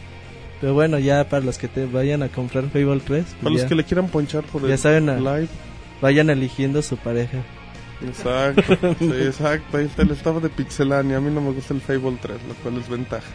[0.61, 3.63] Pero bueno, ya para los que te vayan a comprar Fable 3, pues Para los
[3.63, 5.49] ya, que le quieran ponchar por ya el saben, a- live.
[6.01, 7.39] vayan eligiendo su pareja.
[8.07, 9.77] Exacto, sí, exacto.
[9.79, 11.17] Ahí está el estado de Pixelania.
[11.19, 13.27] A mí no me gusta el Fable 3, lo cual es ventaja.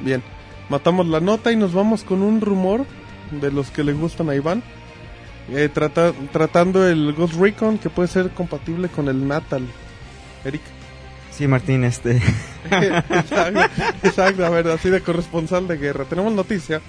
[0.00, 0.22] Bien,
[0.68, 2.84] matamos la nota y nos vamos con un rumor
[3.30, 4.62] de los que le gustan a Iván.
[5.52, 9.64] Eh, trata- tratando el Ghost Recon que puede ser compatible con el Natal.
[10.44, 10.62] Eric.
[11.30, 12.16] Sí, Martín, este...
[12.70, 13.60] exacto,
[14.02, 16.04] exacto, a ver, así de corresponsal de guerra.
[16.04, 16.80] Tenemos noticia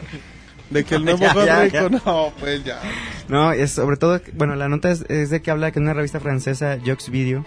[0.70, 1.90] de que el nuevo Ya, ya.
[2.06, 2.80] No, pues ya.
[3.28, 5.94] No, es sobre todo, bueno, la nota es, es de que habla que en una
[5.94, 7.46] revista francesa, Jux Video,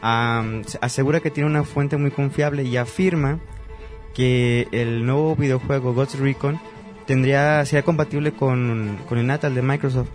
[0.00, 3.40] asegura que tiene una fuente muy confiable y afirma
[4.14, 6.60] que el nuevo videojuego Ghost Recon
[7.06, 10.08] tendría, sería compatible con, con el Natal de Microsoft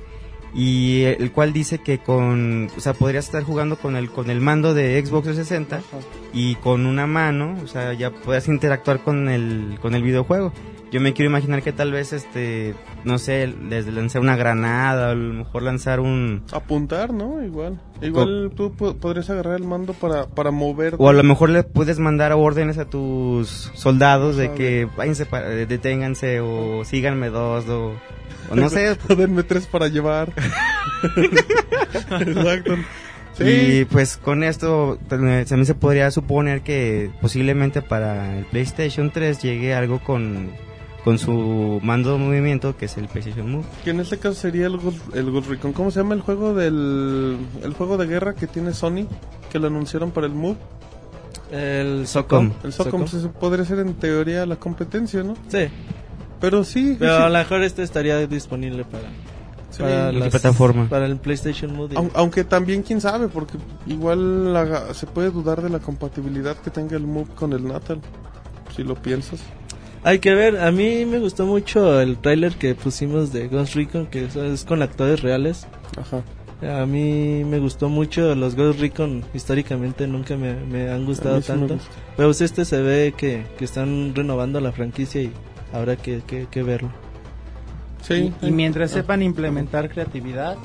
[0.56, 4.40] y el cual dice que con, o sea, podrías estar jugando con el, con el
[4.40, 5.82] mando de Xbox 360
[6.34, 10.54] y con una mano, o sea, ya puedas interactuar con el, con el videojuego.
[10.94, 15.12] Yo me quiero imaginar que tal vez, este, no sé, desde lanzar una granada, o
[15.12, 16.44] a lo mejor lanzar un...
[16.52, 17.44] Apuntar, ¿no?
[17.44, 17.82] Igual.
[18.02, 20.94] Igual tú po- podrías agarrar el mando para, para mover.
[21.00, 25.50] O a lo mejor le puedes mandar órdenes a tus soldados de que váyanse, para,
[25.50, 27.94] deténganse o síganme dos o,
[28.52, 28.96] o no sé.
[29.18, 30.32] Denme tres para llevar.
[32.20, 32.76] Exacto.
[33.34, 33.44] Sí.
[33.46, 39.42] Y pues con esto eh, también se podría suponer que posiblemente para el PlayStation 3
[39.42, 40.52] llegue algo con,
[41.04, 43.66] con su mando de movimiento que es el PlayStation Move.
[43.84, 45.74] Que en este caso sería el Ghost, el Ghost Recon.
[45.74, 49.08] ¿Cómo se llama el juego del el juego de guerra que tiene Sony?
[49.52, 50.58] Que lo anunciaron para el Move.
[51.52, 52.52] El Socom.
[52.64, 55.36] El SOCOM se- podría ser en teoría la competencia, ¿no?
[55.50, 55.68] Sí,
[56.40, 56.96] Pero sí.
[56.98, 57.24] pero sí.
[57.24, 59.04] a lo mejor este estaría disponible para,
[59.70, 59.82] Sí.
[59.84, 60.88] para, ¿En qué plataforma?
[60.90, 61.96] para el PlayStation Move.
[61.96, 66.72] Au- Aunque también quién sabe, porque igual la- se puede dudar de la compatibilidad que
[66.72, 68.00] tenga el Move con el Natal.
[68.76, 69.40] Si lo piensas.
[70.06, 74.08] Hay que ver, a mí me gustó mucho el tráiler que pusimos de Ghost Recon,
[74.08, 75.66] que es, es con actores reales.
[75.98, 76.24] Ajá.
[76.82, 81.52] A mí me gustó mucho los Ghost Recon, históricamente nunca me, me han gustado sí
[81.54, 81.74] me tanto.
[81.76, 81.90] gusta.
[82.18, 85.32] Pero pues este se ve que, que están renovando la franquicia y
[85.74, 86.90] habrá que, que, que verlo.
[88.02, 88.34] Sí.
[88.42, 90.58] Y, y mientras sepan implementar creatividad,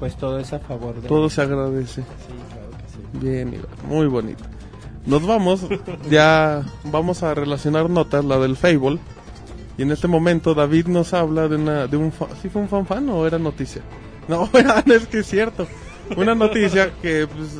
[0.00, 1.06] pues todo es a favor de...
[1.08, 2.02] Todo se agradece.
[2.02, 3.26] Sí, claro que sí.
[3.26, 4.42] Bien, Iván, muy bonito.
[5.06, 5.66] Nos vamos,
[6.10, 8.98] ya vamos a relacionar notas, la del Fable.
[9.76, 12.68] Y en este momento David nos habla de una, de un, fa- ¿sí fue un
[12.68, 13.82] fanfan o era noticia?
[14.28, 14.48] No,
[14.86, 15.66] no, es que es cierto.
[16.16, 17.56] Una noticia que, pues,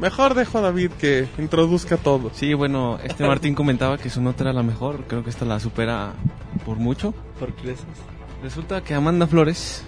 [0.00, 2.30] mejor dejo a David que introduzca todo.
[2.34, 5.04] Sí, bueno, este Martín comentaba que su nota era la mejor.
[5.08, 6.12] Creo que esta la supera
[6.64, 7.12] por mucho.
[7.40, 7.84] Por creces.
[8.42, 9.82] Resulta que Amanda Flores,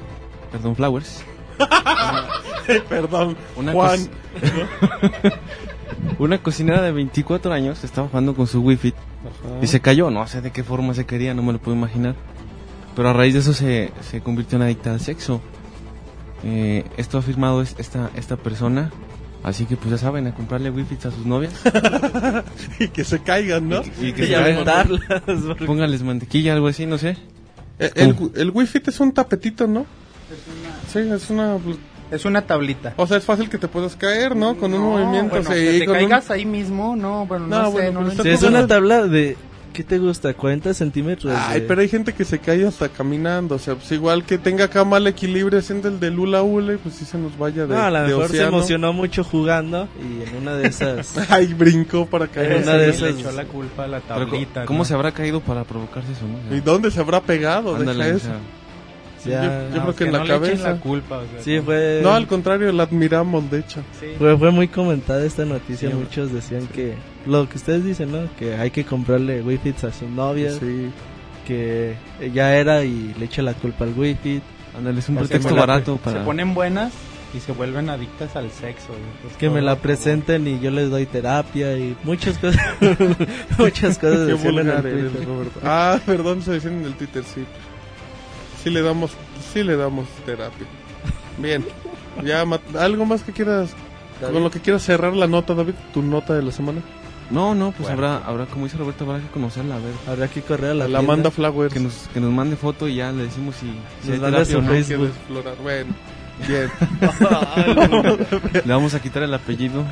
[0.51, 1.23] perdón, Flowers,
[2.89, 4.09] Perdón, Una Juan.
[6.19, 9.59] una cocinera de 24 años, estaba jugando con su Wi-Fi Ajá.
[9.63, 10.11] y se cayó.
[10.11, 12.15] No sé de qué forma se quería, no me lo puedo imaginar.
[12.97, 15.41] Pero a raíz de eso se, se convirtió en adicta al sexo.
[16.45, 18.91] Eh, esto ha firmado es- esta, esta persona.
[19.45, 21.53] Así que pues ya saben, a comprarle wifi a sus novias.
[22.81, 23.83] y que se caigan, ¿no?
[24.01, 25.01] Y, y que Y se aventarlas.
[25.47, 27.17] porque- pónganles mantequilla, algo así, no sé.
[27.79, 29.87] Eh, El, el Wi-Fi es un tapetito, ¿no?
[30.93, 31.57] Sí, es una...
[32.11, 32.95] Es una tablita.
[32.97, 34.57] O sea, es fácil que te puedas caer, ¿no?
[34.57, 37.47] Con un No, movimiento bueno, sí, que te con un- caigas ahí mismo, no, bueno,
[37.47, 38.31] no, No, sé, bueno, no entiendo.
[38.33, 39.37] es una tabla de...
[39.75, 40.35] ¿Qué te gusta?
[40.37, 41.33] ¿40 centímetros?
[41.37, 44.37] Ay, de- pero hay gente que se cae hasta caminando, o sea, pues igual que
[44.39, 47.65] tenga acá mal equilibrio haciendo el del hula hula, y pues sí se nos vaya
[47.67, 48.49] de, No, a lo de mejor se océano.
[48.57, 51.15] emocionó mucho jugando y en una de esas...
[51.31, 52.63] Ay, brincó para En caer.
[52.63, 54.65] una de Sí, le esas- echó la culpa a la Pero, tablita.
[54.65, 54.85] ¿Cómo ¿no?
[54.85, 56.57] se habrá caído para provocarse eso, no?
[56.57, 57.77] ¿Y dónde se habrá pegado?
[57.77, 58.27] ándale, Deja o eso.
[58.27, 58.39] sea,
[59.31, 60.71] Ya, yo, yo No, creo que en no la le cabeza.
[60.73, 61.63] la culpa, o sea, Sí, no.
[61.65, 62.01] fue...
[62.03, 63.83] No, al contrario, la admiramos, de hecho.
[64.01, 64.07] Sí.
[64.19, 66.95] Fue, fue muy comentada esta noticia, Sí, muchos decían que
[67.27, 68.21] lo que ustedes dicen, ¿no?
[68.39, 70.91] Que hay que comprarle wifi a sus novias, Sí.
[71.47, 71.95] que
[72.35, 74.41] ya era y le echa la culpa al wifi,
[74.77, 76.21] ándale, es un pretexto la- barato para...
[76.21, 76.93] Se ponen buenas
[77.35, 78.89] y se vuelven adictas al sexo.
[79.23, 82.61] pues, que me la presenten y yo les doy terapia y muchas cosas,
[83.59, 85.29] muchas cosas Qué decían en el vulgar eres, Twitter.
[85.29, 85.61] Roberto.
[85.63, 87.45] Ah, perdón, se decían en el Twitter, sí.
[88.69, 89.13] Sí le damos,
[89.55, 90.67] sí le damos terapia.
[91.39, 91.65] Bien.
[92.23, 92.45] Ya,
[92.79, 93.71] ¿algo más que quieras,
[94.21, 95.73] con lo que quieras cerrar la nota, David?
[95.95, 96.83] ¿Tu nota de la semana?
[97.31, 98.07] No, no, pues Bueno.
[98.07, 99.95] habrá, habrá, como dice Roberto, habrá que conocerla, a ver.
[100.07, 100.99] Habrá que correr a la, La.
[100.99, 101.73] Amanda Flowers.
[101.73, 103.73] Que nos, que nos mande foto y ya le decimos si,
[104.05, 104.75] si hay terapia o no.
[104.75, 105.55] Explorar.
[105.63, 105.95] Bueno,
[106.47, 106.71] bien.
[108.65, 109.83] Le vamos a quitar el apellido.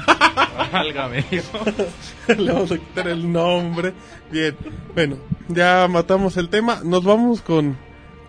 [0.71, 1.25] Válgame.
[2.29, 3.95] Le vamos a quitar el nombre.
[4.31, 4.55] Bien.
[4.95, 5.17] Bueno,
[5.49, 6.81] ya matamos el tema.
[6.85, 7.77] Nos vamos con,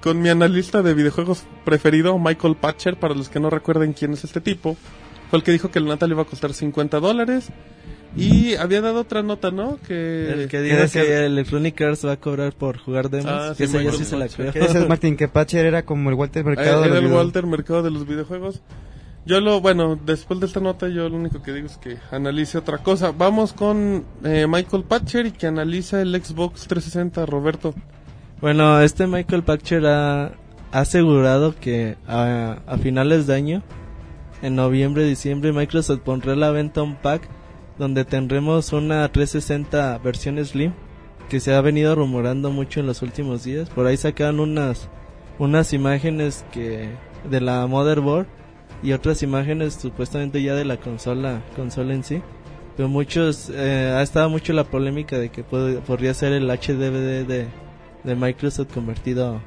[0.07, 2.97] con mi analista de videojuegos preferido, Michael Patcher.
[2.97, 4.77] Para los que no recuerden quién es este tipo.
[5.29, 7.49] Fue el que dijo que el Natal iba a costar 50 dólares.
[8.15, 9.77] Y había dado otra nota, ¿no?
[9.85, 10.31] Que...
[10.31, 13.75] El que decía- que Electronic Arts va a cobrar por jugar demos, Ah, que sí,
[13.75, 14.27] ese yo sí se la.
[14.29, 17.17] Que Patcher era como el Walter Mercado Eh, de era los el videos.
[17.25, 18.61] Walter Mercado de los videojuegos.
[19.25, 22.57] Yo lo, bueno, después de esta nota yo lo único que digo es que analice
[22.57, 23.11] otra cosa.
[23.11, 27.75] Vamos con eh, Michael Patcher y que analiza el Xbox 360, Roberto.
[28.39, 30.31] Bueno, este Michael Patcher ha,
[30.71, 33.63] asegurado que a, finales de año,
[34.43, 37.27] en noviembre, diciembre, Microsoft pondrá a la venta un pack
[37.79, 40.73] donde tendremos una 360 versión Slim
[41.29, 43.69] que se ha venido rumorando mucho en los últimos días.
[43.69, 44.87] Por ahí sacaron unas
[45.39, 46.89] unas imágenes que
[47.29, 48.27] de la motherboard
[48.83, 52.21] y otras imágenes supuestamente ya de la consola consola en sí.
[52.75, 57.47] Pero muchos eh, ha estado mucho la polémica de que podría ser el HDVD de
[58.03, 59.41] de Microsoft convertido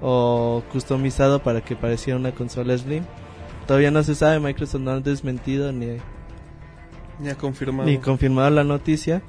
[0.00, 3.04] o customizado para que pareciera una consola Slim.
[3.66, 5.96] Todavía no se sabe, Microsoft no ha desmentido ni,
[7.22, 7.88] Ya confirmado.
[7.88, 9.22] ni confirmado la noticia.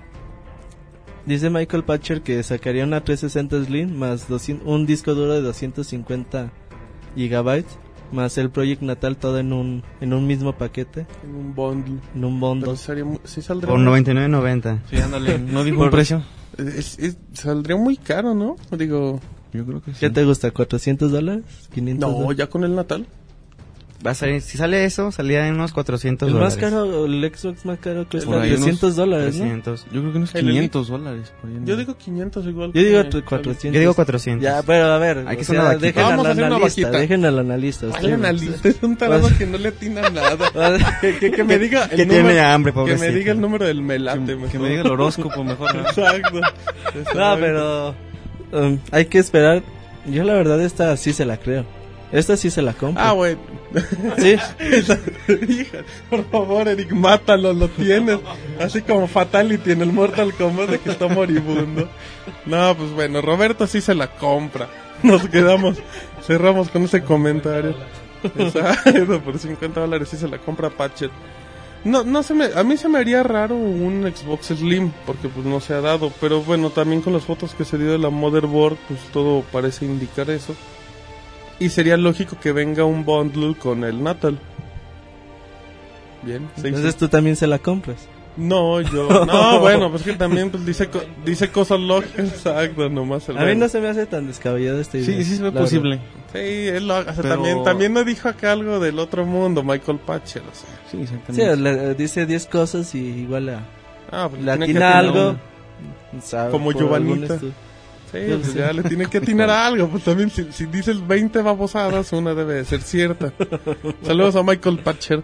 [1.26, 6.52] Dice Michael Patcher que sacaría una 360 Slim más 200 un disco duro de 250
[7.16, 7.78] gigabytes
[8.14, 12.00] más el Project Natal todo en un en un mismo paquete, En un bundle.
[12.16, 12.78] en un bundle.
[12.78, 14.80] sería mu- sí saldría Por muy- 99.90.
[14.90, 16.24] Sí, ándale, no dijo un precio.
[16.58, 18.56] Es- es- saldría muy caro, ¿no?
[18.78, 19.20] Digo,
[19.54, 20.00] Yo creo que sí.
[20.02, 20.52] ¿Qué te gusta?
[20.54, 21.44] ¿400 dólares?
[21.74, 22.38] ¿500 no, dólares?
[22.38, 23.06] ya con el Natal.
[24.06, 26.72] Va a salir, si sale eso, salía en unos 400 El más dólares.
[26.72, 29.40] caro, el Xbox más caro cuesta Por ahí unos 300 dólares, ¿no?
[29.42, 29.86] 300.
[29.86, 31.34] Yo creo que unos El 500 dólares.
[31.42, 31.66] por ahí, ¿no?
[31.66, 32.72] Yo digo 500 igual.
[32.74, 33.74] Yo digo que- tu- 400.
[33.74, 34.44] Yo digo 400.
[34.44, 36.56] Ya, pero a ver, Hay que hacer una sea, dejen Vamos a al hacer una
[36.58, 37.00] analista, vaquita.
[37.02, 37.88] dejen al analista.
[37.88, 38.14] ¿Cuál ustedes.
[38.20, 38.70] analista?
[38.70, 40.38] Es un tarado que no le atina nada.
[41.02, 43.12] que, que- que me diga el que tiene número, hambre, que me pobrecito.
[43.18, 44.20] diga el número del melate.
[44.26, 44.50] que, mejor.
[44.52, 45.74] que me diga el horóscopo mejor.
[45.76, 45.82] ¿no?
[45.82, 46.40] Exacto.
[47.16, 47.96] No, pero
[48.54, 49.64] um, hay que esperar.
[50.06, 51.66] Yo la verdad esta sí se la creo.
[52.12, 53.04] Esta sí se la compro.
[53.04, 53.38] Ah, güey.
[54.18, 54.38] sí.
[55.50, 58.20] Hija, por favor, Eric, mátalo, lo tienes.
[58.60, 61.90] Así como Fatality en el Mortal Kombat de que está moribundo.
[62.46, 64.70] No, pues bueno, Roberto sí se la compra.
[65.04, 65.78] Nos quedamos,
[66.26, 67.76] cerramos con ese comentario.
[68.24, 71.12] Exacto, por 50 dólares sí se la compra Patchet.
[71.84, 75.46] No, no se me, a mí se me haría raro un Xbox Slim, porque pues
[75.46, 78.10] no se ha dado, pero bueno, también con las fotos que se dio de la
[78.10, 80.56] motherboard, pues todo parece indicar eso.
[81.60, 84.38] Y sería lógico que venga un bundle con el Natal.
[86.24, 88.08] Bien, Entonces tú también se la compras.
[88.36, 89.08] No, yo.
[89.26, 92.12] No, bueno, pues que también pues, dice, co- dice cosas locas.
[92.18, 95.52] Exacto, nomás el A mí no se me hace tan descabellado este Sí, sí, es
[95.52, 96.00] posible.
[96.32, 99.64] Sí, él lo, o sea, Pero- también, también no dijo acá algo del otro mundo,
[99.64, 100.70] Michael Patcher, o sea.
[100.92, 101.56] Sí, Sí, exactamente.
[101.58, 103.66] le- dice 10 cosas y igual a,
[104.12, 105.36] Ah, pues le tiene que atina algo.
[106.22, 107.40] sabe, Como Giovanita.
[108.12, 108.60] Sí, pues sé.
[108.60, 109.90] ya le tiene que atinar a algo.
[109.90, 113.34] Pues también, si, si dices 20 babosadas, una debe de ser cierta.
[114.04, 115.24] Saludos a Michael Patcher.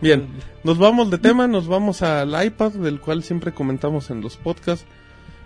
[0.00, 0.26] Bien,
[0.64, 4.84] nos vamos de tema, nos vamos al iPad, del cual siempre comentamos en los podcasts.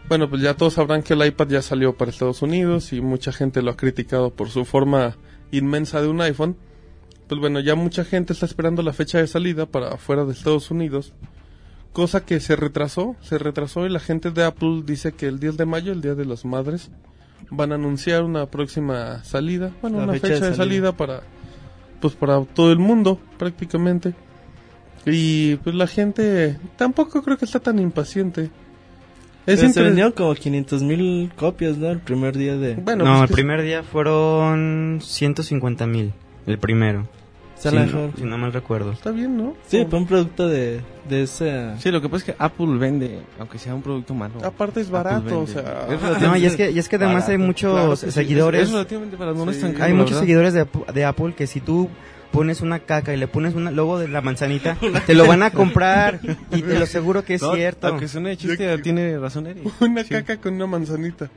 [0.09, 3.33] Bueno, pues ya todos sabrán que el iPad ya salió para Estados Unidos y mucha
[3.33, 5.17] gente lo ha criticado por su forma
[5.51, 6.57] inmensa de un iPhone.
[7.29, 10.71] Pues bueno, ya mucha gente está esperando la fecha de salida para afuera de Estados
[10.71, 11.12] Unidos.
[11.97, 15.57] Cosa que se retrasó, se retrasó y la gente de Apple dice que el 10
[15.57, 16.91] de mayo, el Día de las Madres,
[17.51, 20.65] van a anunciar una próxima salida, bueno, La una fecha fecha, de de salida.
[20.91, 21.23] salida para
[22.01, 24.13] pues para todo el mundo prácticamente.
[25.07, 28.51] Y pues la gente tampoco creo que está tan impaciente.
[29.47, 31.89] Es se vendieron como 500 mil copias, ¿no?
[31.89, 32.75] El primer día de...
[32.75, 36.13] Bueno, no, pues el que- primer día fueron 150 mil.
[36.47, 37.09] El primero.
[37.57, 38.92] Si no, si no mal recuerdo.
[38.92, 39.55] está bien, ¿no?
[39.66, 41.79] Sí, fue un producto de, de esa...
[41.79, 44.35] Sí, lo que pasa es que Apple vende, aunque sea un producto malo.
[44.45, 46.21] Aparte es barato, o sea, Es.
[46.21, 48.61] No, y es que, y es que además hay muchos Claro que sí, seguidores.
[48.62, 49.62] Es, es relativamente barato, no es Sí.
[49.62, 50.21] tan caro, hay muchos verdad.
[50.21, 51.88] seguidores de, de Apple que si tú
[52.31, 55.51] pones una caca y le pones un logo de la manzanita, te lo van a
[55.51, 56.21] comprar.
[56.53, 57.87] Y te lo aseguro que es No, cierto.
[57.88, 59.64] Aunque suene de chiste, tiene razón Eric.
[59.81, 60.11] una Sí.
[60.11, 61.31] caca con una manzanita.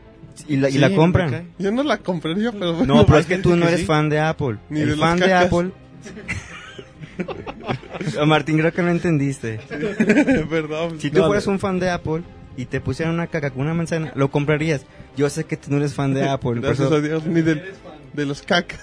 [0.48, 1.50] Y la, y Sí, la compran.
[1.58, 3.86] Yo no la compraría, pero bueno, No, pero es que tú no eres sí.
[3.86, 4.58] fan de Apple.
[4.70, 5.34] Ni el de fan de.
[5.34, 5.72] Apple.
[8.26, 9.60] Martín, creo que no entendiste.
[10.50, 11.00] Perdón.
[11.00, 12.22] Si tú No, fueras un fan de Apple
[12.58, 14.86] y te pusieran una caca con una manzana, lo comprarías.
[15.18, 16.60] Yo sé que tú no eres fan de Apple.
[16.62, 17.74] Gracias eso- a Dios, ni de,
[18.14, 18.80] de los cacas.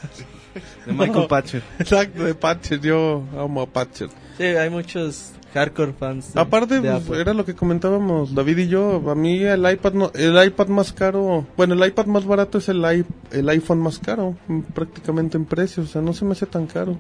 [0.87, 1.29] De Michael No.
[1.29, 1.63] Patcher.
[1.79, 4.09] Exacto, de Patcher, yo amo a Patcher.
[4.39, 8.69] Sí, hay muchos hardcore fans de, Aparte, de pues, era lo que comentábamos David y
[8.69, 9.03] yo.
[9.11, 12.69] A mí el iPad, no, el iPad más caro, bueno, el iPad más barato es
[12.69, 13.05] el, i-
[13.37, 15.83] el iPhone más caro, mm, prácticamente en precio.
[15.83, 16.97] O sea, no se me hace tan caro.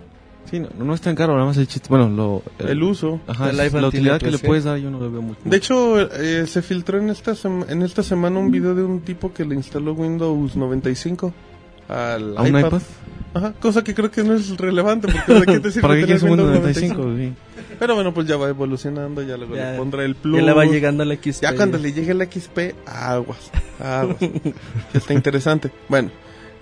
[0.50, 1.88] Sí, no, no es tan caro, nada más el chiste.
[1.88, 3.18] Bueno, lo, El uso.
[3.26, 5.40] Ajá, El la utilidad que le puedes dar yo no lo veo mucho.
[5.44, 9.00] De hecho, eh, se filtró en esta, sem- en esta semana un video de un
[9.00, 11.32] tipo que le instaló Windows 95
[11.88, 12.80] al ¿A un iPad?
[13.36, 16.06] Ajá, cosa que creo que no es relevante porque ¿de qué te sirve ¿Para qué
[16.06, 17.16] tener quieres un Windows Windows 95?
[17.16, 17.32] Sí.
[17.78, 20.36] Pero bueno, pues ya va evolucionando, ya luego Ya- le pondrá el plus.
[20.38, 21.42] Ya le va llegando la XP.
[21.42, 24.16] Ya cuando le llegue el XP, aguas, aguas.
[24.20, 25.70] Ya está interesante.
[25.88, 26.10] Bueno,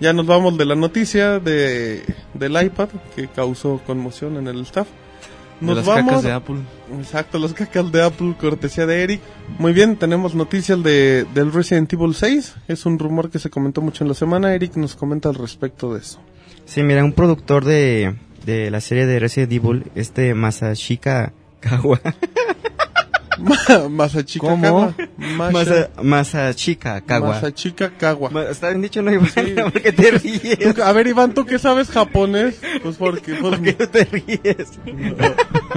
[0.01, 4.87] ya nos vamos de la noticia de del iPad que causó conmoción en el staff.
[5.61, 6.05] De Nos las vamos.
[6.07, 6.55] cacas de Apple.
[6.99, 9.21] Exacto, los cacas de Apple, cortesía de Eric.
[9.57, 12.55] Muy bien, tenemos noticias de, del Resident Evil 6.
[12.67, 14.53] Es un rumor que se comentó mucho en la semana.
[14.53, 16.19] Eric nos comenta al respecto de eso.
[16.65, 21.99] Sí, mira, un productor de, de la serie de Resident Evil, este Masashika Kawa.
[23.89, 24.61] Masachika ¿Cómo?
[24.63, 24.93] Kawa.
[25.17, 27.29] Masa- Masa, Masashika Kawa.
[27.29, 28.31] Masachika Kawa.
[28.49, 29.53] Está bien dicho, no, Iván, Sí.
[29.61, 30.79] ¿por qué te ríes?
[30.79, 32.59] A ver, Iván, ¿tú qué sabes japonés?
[32.81, 34.79] Pues porque pues, ¿Por qué no te ríes?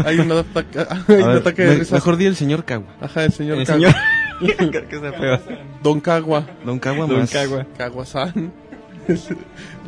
[0.05, 1.95] hay un ataque, hay un ver, ataque de me- risa.
[1.97, 2.95] mejor di el señor Cagua.
[3.01, 3.79] Ajá, el señor El Kawa.
[3.79, 3.95] señor.
[4.71, 5.41] Creo que peor.
[5.83, 6.47] Don Kawa.
[6.65, 7.31] Don Cagua Don más.
[7.33, 7.67] Kawa.
[7.77, 8.53] Kawa-san.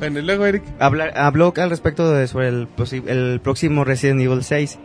[0.01, 0.65] Bueno, y luego Eric.
[0.81, 2.67] Habla- habló al respecto de sobre el,
[3.07, 4.79] el próximo Resident Evil 6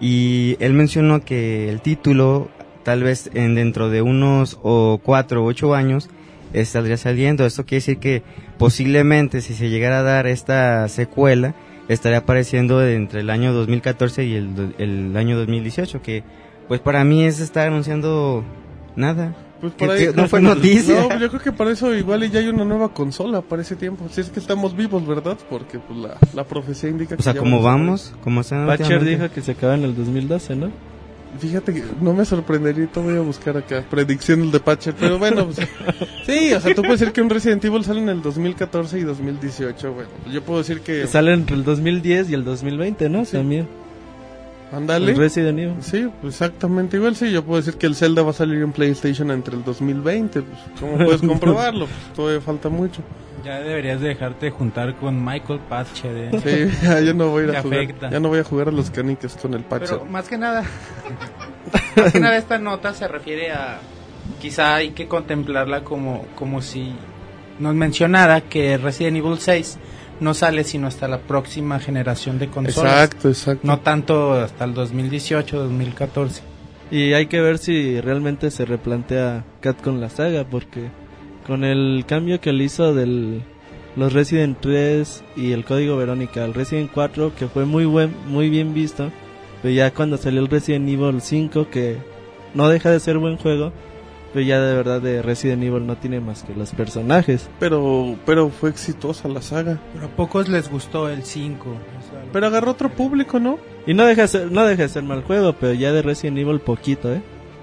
[0.00, 2.48] y él mencionó que el título
[2.82, 6.10] tal vez en dentro de unos o cuatro o ocho años
[6.52, 7.46] estaría saliendo.
[7.46, 8.22] Esto quiere decir que
[8.58, 11.54] posiblemente si se llegara a dar esta secuela
[11.88, 16.24] estaría apareciendo entre el año 2014 y el, el año 2018 que
[16.68, 18.42] pues para mí es estar anunciando
[18.96, 19.34] nada.
[19.62, 21.00] Pues Que- por ahí, que no fue noticia.
[21.00, 23.76] No, pues yo creo que para eso igual ya hay una nueva consola para ese
[23.76, 24.04] tiempo.
[24.10, 25.38] Si es que estamos vivos, ¿verdad?
[25.48, 27.72] Porque pues la, la profecía indica que O sea, ya como a morir.
[27.78, 29.10] vamos, como Patcher últimamente.
[29.10, 30.70] dijo que se acaba en el 2012, ¿no?
[31.38, 35.46] Fíjate que no me sorprendería, te voy a buscar acá predicciones de Patcher, pero bueno,
[35.46, 35.66] pues,
[36.26, 39.02] sí, o sea, tú puedes decir que un Resident Evil sale en el 2014 y
[39.04, 43.24] 2018, bueno, yo puedo decir que Sale entre el 2010 y el 2020, ¿no?
[43.24, 43.32] Sí.
[43.32, 43.66] También.
[44.72, 45.12] Ándale.
[45.12, 45.76] El Resident Evil.
[45.80, 48.72] Sí, pues, exactamente igual, sí, yo puedo decir que el Zelda va a salir en
[48.72, 51.86] PlayStation entre el 2020, pues, ¿cómo puedes comprobarlo?
[51.86, 53.02] Pues todavía falta mucho.
[53.44, 56.16] Ya deberías de dejarte juntar con Michael Patcher.
[56.16, 56.30] ¿eh?
[56.42, 58.10] Sí, ya, ya no voy a ir a jugar, afecta.
[58.10, 59.98] ya no voy a jugar a los canicas con el Patcher.
[59.98, 60.62] Pero más que nada,
[61.96, 63.80] más que nada esta nota se refiere a,
[64.40, 66.94] quizá hay que contemplarla como, como si
[67.58, 69.78] nos mencionara que Resident Evil 6
[70.22, 72.92] no sale sino hasta la próxima generación de consolas.
[72.92, 73.66] Exacto, exacto.
[73.66, 76.42] No tanto hasta el 2018, 2014.
[76.90, 80.90] Y hay que ver si realmente se replantea Capcom la saga, porque
[81.46, 83.42] con el cambio que le hizo del
[83.96, 88.48] los Resident 3 y el código Verónica al Resident 4, que fue muy buen, muy
[88.48, 89.10] bien visto,
[89.60, 91.96] pero ya cuando salió el Resident Evil 5, que
[92.54, 93.72] no deja de ser buen juego,
[94.32, 97.48] pero ya de verdad de Resident Evil no tiene más que los personajes.
[97.58, 99.78] Pero, pero fue exitosa la saga.
[99.92, 101.66] Pero a pocos les gustó el 5.
[102.32, 103.58] Pero agarró otro público, ¿no?
[103.86, 106.38] Y no deja de ser, no deja de ser mal juego, pero ya de Resident
[106.38, 107.22] Evil poquito, ¿eh?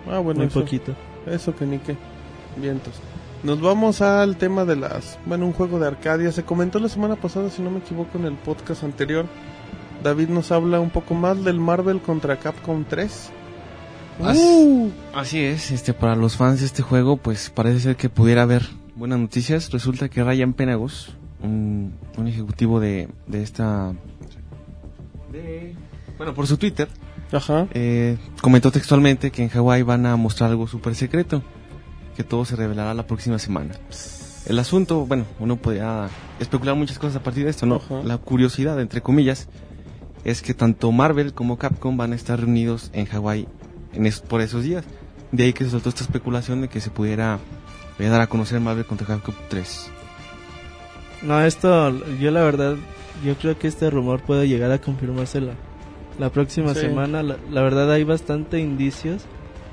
[0.09, 0.93] Ah, bueno, Muy eso, poquito.
[1.25, 1.95] eso que ni qué.
[2.57, 2.93] Vientos.
[3.41, 5.17] Nos vamos al tema de las...
[5.25, 6.31] Bueno, un juego de Arcadia.
[6.31, 9.25] Se comentó la semana pasada, si no me equivoco, en el podcast anterior.
[10.03, 13.31] David nos habla un poco más del Marvel contra Capcom 3.
[14.19, 18.41] Uh, Así es, este para los fans de este juego, pues parece ser que pudiera
[18.43, 18.63] haber
[18.95, 19.71] buenas noticias.
[19.71, 23.93] Resulta que Ryan Penagos, un, un ejecutivo de, de esta...
[25.31, 25.75] de-
[26.17, 26.89] bueno, por su Twitter,
[27.31, 27.67] Ajá.
[27.73, 31.41] eh, comentó textualmente que en Hawái van a mostrar algo súper secreto,
[32.17, 33.75] que todo se revelará la próxima semana.
[34.45, 36.09] El asunto, bueno, uno podría
[36.41, 37.75] especular muchas cosas a partir de esto, ¿no?
[37.77, 38.01] Ajá.
[38.03, 39.47] La curiosidad, entre comillas,
[40.25, 43.47] es que tanto Marvel como Capcom van a estar reunidos en Hawái
[43.93, 44.83] en es- por esos días.
[45.31, 47.39] De ahí que se soltó esta especulación de que se pudiera
[47.99, 49.91] dar a conocer Marvel contra Capcom 3.
[51.21, 52.75] No, esto, yo la verdad,
[53.25, 55.53] yo creo que este rumor puede llegar a confirmarse la,
[56.17, 56.81] la próxima Sí.
[56.81, 57.21] semana.
[57.23, 59.23] La, la verdad hay bastante indicios.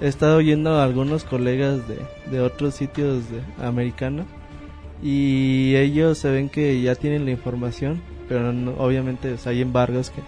[0.01, 1.99] He estado oyendo a algunos colegas de,
[2.31, 4.27] de otros sitios de americanos
[5.03, 9.63] y ellos se ven que ya tienen la información, pero no- obviamente o sea, hay
[9.63, 10.21] embargos que,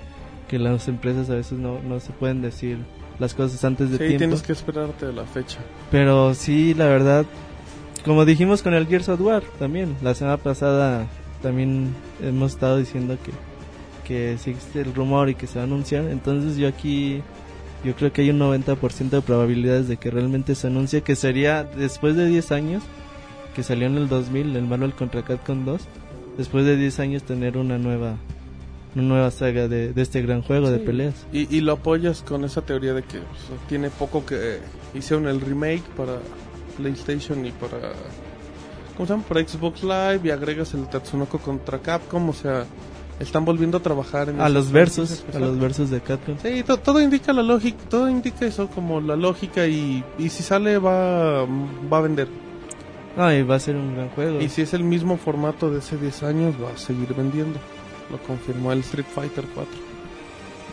[0.48, 2.78] que las empresas a veces no, no se pueden decir
[3.18, 4.18] las cosas antes de Sí, tiempo.
[4.18, 5.58] tienes que esperarte a la fecha.
[5.90, 7.26] Pero sí, la verdad,
[8.04, 11.06] como dijimos con el Gears of War también, la semana pasada
[11.42, 13.32] también hemos estado diciendo que,
[14.06, 16.04] que existe el rumor y que se va a anunciar.
[16.04, 17.22] Entonces yo aquí,
[17.84, 21.64] yo creo que hay un 90% de probabilidades de que realmente se anuncie, que sería
[21.64, 22.82] después de 10 años,
[23.54, 25.80] que salió en el 2000, el Marvel contra Capcom 2,
[26.38, 28.14] después de 10 años tener una nueva
[28.98, 31.14] una nueva saga de, de este gran juego de peleas.
[31.32, 34.58] Y, y lo apoyas con esa teoría de que o sea, tiene poco que
[34.94, 36.18] hicieron el remake para
[36.76, 37.92] PlayStation y para
[38.96, 39.24] ¿cómo se llama?
[39.28, 42.64] para Xbox Live y agregas el Tatsunoko contra Capcom, o sea,
[43.20, 46.36] están volviendo a trabajar en A los versos, a los versos de Capcom.
[46.42, 50.42] Sí, to- todo indica la lógica, todo indica eso como la lógica y, y si
[50.42, 52.28] sale va va a vender.
[53.16, 54.40] Y va a ser un gran juego.
[54.40, 57.58] Y si es el mismo formato de hace 10 años va a seguir vendiendo.
[58.10, 59.72] Lo confirmó el Street Fighter 4.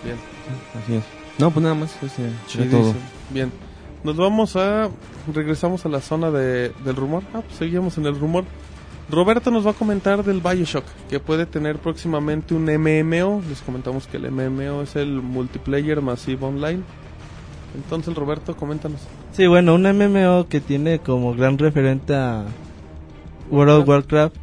[0.04, 0.18] Bien.
[0.82, 1.04] Así es.
[1.38, 2.82] No, pues nada más, este, Chidísimo.
[2.82, 2.94] todo.
[3.32, 3.52] Bien.
[4.04, 4.90] Nos vamos a.
[5.34, 7.24] Regresamos a la zona de, del rumor.
[7.34, 8.46] Ah, pues seguimos en el rumor.
[9.10, 13.42] Roberto nos va a comentar del Bioshock, que puede tener próximamente un MMO.
[13.50, 16.82] Les comentamos que el MMO es el Multiplayer Massive Online.
[17.76, 19.02] Entonces, Roberto, coméntanos.
[19.34, 22.46] Sí, bueno, un MMO que tiene como gran referente a
[23.52, 24.36] World of Warcraft.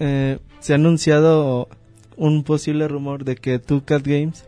[0.00, 1.68] eh, se ha anunciado
[2.16, 4.44] un posible rumor de que Two Cat Games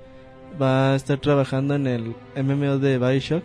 [0.61, 3.43] va a estar trabajando en el MMO de Bioshock.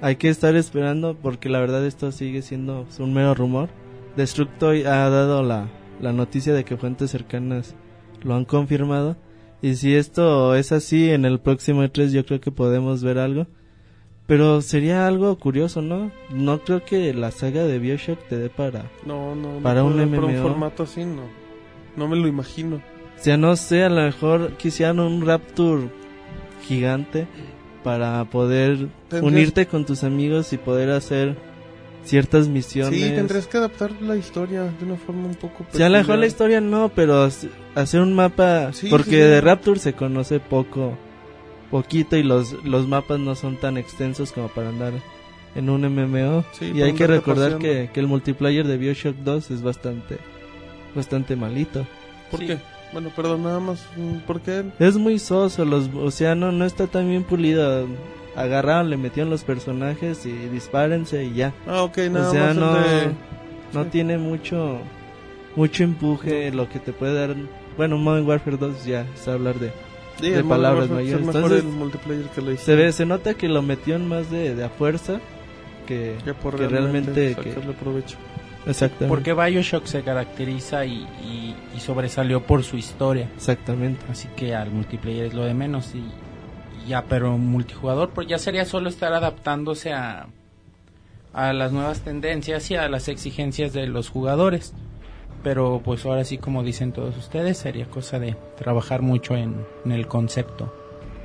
[0.00, 3.68] Hay que estar esperando porque la verdad esto sigue siendo un mero rumor.
[4.16, 5.68] Destructoid ha dado la,
[6.00, 7.74] la noticia de que fuentes cercanas
[8.22, 9.16] lo han confirmado.
[9.62, 13.46] Y si esto es así, en el próximo E3 yo creo que podemos ver algo.
[14.26, 16.10] Pero sería algo curioso, ¿no?
[16.30, 18.90] No creo que la saga de Bioshock te dé para...
[19.06, 20.42] No, no, no Para un Para un MMO.
[20.42, 21.22] formato así, no.
[21.96, 22.80] No me lo imagino.
[23.18, 25.88] O sea, no sé, a lo mejor quisieran un Rapture
[26.66, 27.26] gigante
[27.82, 31.36] para poder Tendrías- unirte con tus amigos y poder hacer
[32.04, 33.00] ciertas misiones.
[33.00, 35.64] Sí, tendrías que adaptar la historia de una forma un poco.
[35.72, 38.72] Sí, a lo mejor la historia no, pero hac- hacer un mapa...
[38.72, 39.16] Sí, porque sí, sí.
[39.16, 40.96] de Rapture se conoce poco,
[41.70, 44.92] poquito y los, los mapas no son tan extensos como para andar
[45.54, 46.44] en un MMO.
[46.52, 50.18] Sí, y hay que recordar que, que el multiplayer de Bioshock 2 es bastante,
[50.94, 51.86] bastante malito.
[52.30, 52.46] ¿Por Sí.
[52.48, 52.58] qué?
[52.94, 53.86] Bueno, perdón, nada más.
[53.96, 54.64] mm, ¿Por qué?
[54.78, 57.86] Es muy soso, los, o sea, no, no está tan bien pulido.
[58.36, 61.52] Agarraron, le metieron los personajes y dispárense y ya.
[61.66, 62.56] Ah, ok, nada o sea, más.
[62.56, 63.10] no, de-
[63.74, 63.90] no sí.
[63.90, 64.78] tiene mucho
[65.56, 67.36] mucho empuje, lo que te puede dar.
[67.76, 69.70] Bueno, Modern Warfare 2 ya es hablar de.
[70.20, 71.20] Sí, de palabras mayores.
[71.20, 74.08] Es mejor Entonces, el multiplayer que la Se ve, se nota que lo metió en
[74.08, 75.20] más de, de a fuerza
[75.86, 77.34] que, Que por que realmente.
[77.36, 78.16] que- sacarle provecho.
[78.66, 79.08] Exactamente.
[79.08, 83.28] Porque Bioshock se caracteriza y, y- y sobresalió por su historia.
[83.36, 84.04] Exactamente.
[84.10, 85.94] Así que al multiplayer es lo de menos.
[85.94, 85.98] Y,
[86.84, 90.26] y ya, pero multijugador, pues ya sería solo estar adaptándose a,
[91.32, 94.72] a las nuevas tendencias y a las exigencias de los jugadores.
[95.42, 99.92] Pero pues ahora sí, como dicen todos ustedes, sería cosa de trabajar mucho en, en
[99.92, 100.72] el concepto.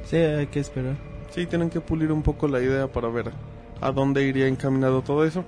[0.03, 0.95] Sí, hay que esperar.
[1.29, 3.31] Sí, tienen que pulir un poco la idea para ver
[3.79, 5.45] a dónde iría encaminado todo eso.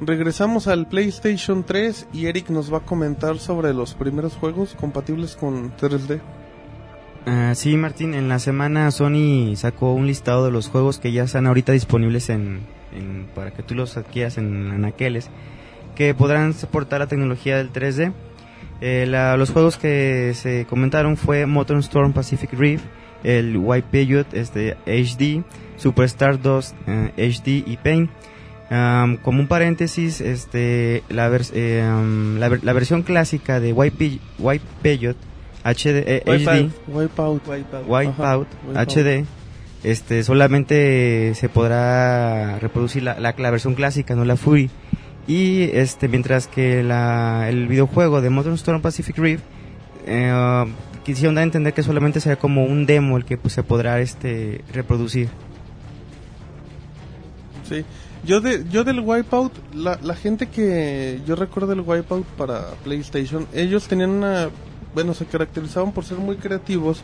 [0.00, 5.36] Regresamos al PlayStation 3 y Eric nos va a comentar sobre los primeros juegos compatibles
[5.36, 6.20] con 3D.
[7.24, 11.24] Ah, sí, Martín, en la semana Sony sacó un listado de los juegos que ya
[11.24, 12.30] están ahorita disponibles
[13.34, 15.30] para que tú los adquieras en anaqueles,
[15.94, 18.12] que podrán soportar la tecnología del 3D.
[18.82, 19.06] Eh,
[19.38, 22.84] los juegos que se comentaron fue Motor Storm Pacific Rift,
[23.24, 25.42] el White este, HD,
[25.78, 28.10] Superstar 2 eh, HD y Pain.
[28.70, 31.84] Am, como un paréntesis, este, la, vers- eh,
[32.38, 35.14] la, ver- la versión clásica de White, White Period
[35.64, 37.46] HD, eh, HD Wipeout.
[37.48, 37.88] Wipeout.
[37.88, 38.88] Wipeout Wipeout.
[38.90, 39.24] HD
[39.84, 44.68] este solamente se podrá reproducir la, la, la versión clásica no la Fury
[45.28, 49.44] y este mientras que la, el videojuego de Modern Storm Pacific Rift
[50.06, 50.64] eh,
[51.04, 54.00] quisieron dar a entender que solamente será como un demo el que pues, se podrá
[54.00, 55.28] este reproducir
[57.68, 57.84] Sí.
[58.26, 63.46] Yo, de, yo del Wipeout, la, la gente que yo recuerdo del Wipeout para PlayStation,
[63.52, 64.50] ellos tenían una.
[64.94, 67.02] Bueno, se caracterizaban por ser muy creativos.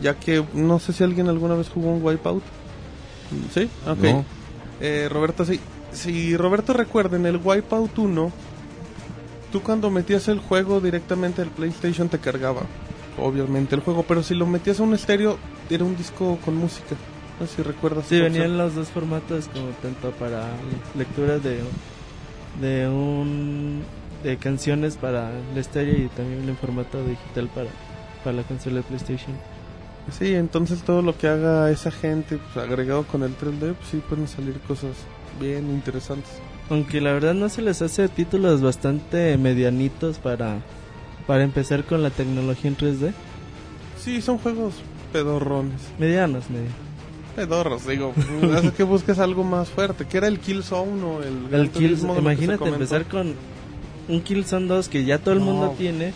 [0.00, 2.42] Ya que no sé si alguien alguna vez jugó un Wipeout.
[3.52, 3.68] ¿Sí?
[3.86, 4.02] Ok.
[4.02, 4.24] No.
[4.80, 5.60] Eh, Roberto, sí.
[5.92, 8.32] Si Roberto recuerda, en el Wipeout 1,
[9.52, 12.62] tú cuando metías el juego directamente al PlayStation te cargaba,
[13.18, 14.04] obviamente, el juego.
[14.08, 15.38] Pero si lo metías a un estéreo,
[15.70, 16.96] era un disco con música.
[17.40, 18.06] No sé si recuerdas.
[18.06, 20.48] Sí, venían los dos formatos como tanto para
[20.96, 21.60] lectura de
[22.60, 23.82] de un
[24.22, 27.70] de canciones para el estéreo y también en formato digital para
[28.22, 29.36] para la consola de PlayStation.
[30.18, 34.02] Sí, entonces todo lo que haga esa gente pues, agregado con el 3D, pues sí
[34.08, 34.92] pueden salir cosas
[35.40, 36.30] bien interesantes.
[36.70, 40.58] Aunque la verdad no se les hace títulos bastante medianitos para
[41.26, 43.12] para empezar con la tecnología en 3D.
[43.98, 44.74] Sí, son juegos
[45.12, 45.80] pedorrones.
[45.98, 46.93] Medianos, medianos.
[47.36, 48.12] Pedorros, digo.
[48.62, 50.06] es que buscas algo más fuerte.
[50.06, 53.34] que era el Killzone o el El Kill, imagínate empezar con
[54.08, 55.46] un Killzone 2 que ya todo el No.
[55.46, 56.12] mundo tiene,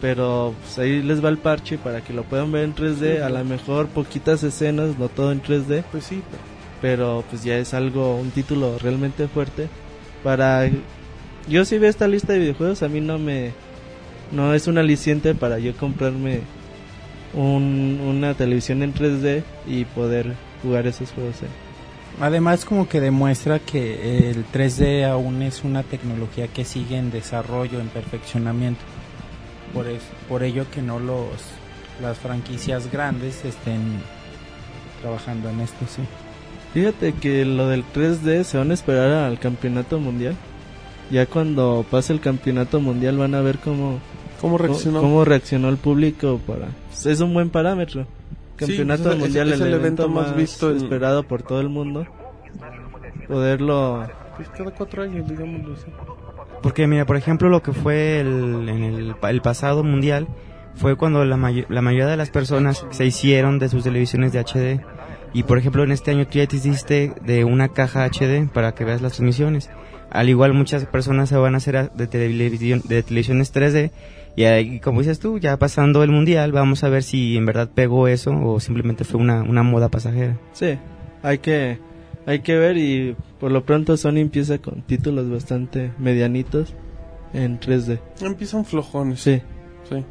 [0.00, 3.28] pero pues, ahí les va el parche para que lo puedan ver en 3D, a
[3.28, 6.20] lo mejor poquitas escenas, no todo en 3D, Pues sí,
[6.80, 9.68] pero pues ya es algo, un título realmente fuerte.
[10.22, 10.68] Para
[11.48, 13.52] yo si veo esta lista de videojuegos, a mí no me
[14.30, 16.40] no es un aliciente para yo comprarme
[17.34, 21.42] un, una televisión en 3D y poder jugar esos juegos.
[21.42, 21.68] en-
[22.20, 27.80] Además como que demuestra que el 3D aún es una tecnología que sigue en desarrollo,
[27.80, 28.80] en perfeccionamiento.
[29.72, 31.26] Por eso, por ello que no los
[32.02, 33.80] las franquicias grandes estén
[35.00, 36.02] trabajando en esto, sí.
[36.74, 40.34] Fíjate que lo del 3D se van a esperar al campeonato mundial.
[41.10, 43.98] Ya cuando pase el campeonato mundial van a ver cómo,
[44.40, 45.00] ¿Cómo reaccionó?
[45.00, 48.06] cómo reaccionó el público para pues, es un buen parámetro.
[48.58, 51.22] Sí, Campeonato pues, es- mundial es el, el evento, evento más más visto en- esperado
[51.22, 52.06] por todo el mundo.
[53.26, 54.06] Poderlo
[54.36, 55.86] Pues cada cuatro años, digámoslo así.
[56.62, 60.26] Porque mira, por ejemplo, lo que fue el, en el, el pasado mundial
[60.74, 64.40] fue cuando la, may- la mayoría de las personas se hicieron de sus televisiones de
[64.40, 64.80] HD.
[65.34, 68.72] Y por ejemplo, en este año tú ya te hiciste de una caja HD para
[68.74, 69.70] que veas las transmisiones.
[70.10, 73.90] Al igual muchas personas se van a hacer de, televisión, de televisiones 3D.
[74.38, 77.70] Y ahí, como dices tú, ya pasando el mundial, vamos a ver si en verdad
[77.74, 80.38] pegó eso o simplemente fue una, una moda pasajera.
[80.52, 80.78] Sí,
[81.24, 81.80] hay que
[82.24, 86.72] hay que ver y por lo pronto Sony empieza con títulos bastante medianitos
[87.32, 87.98] en 3D.
[88.20, 89.22] Empiezan flojones.
[89.22, 89.42] Sí.
[89.88, 90.04] Sí,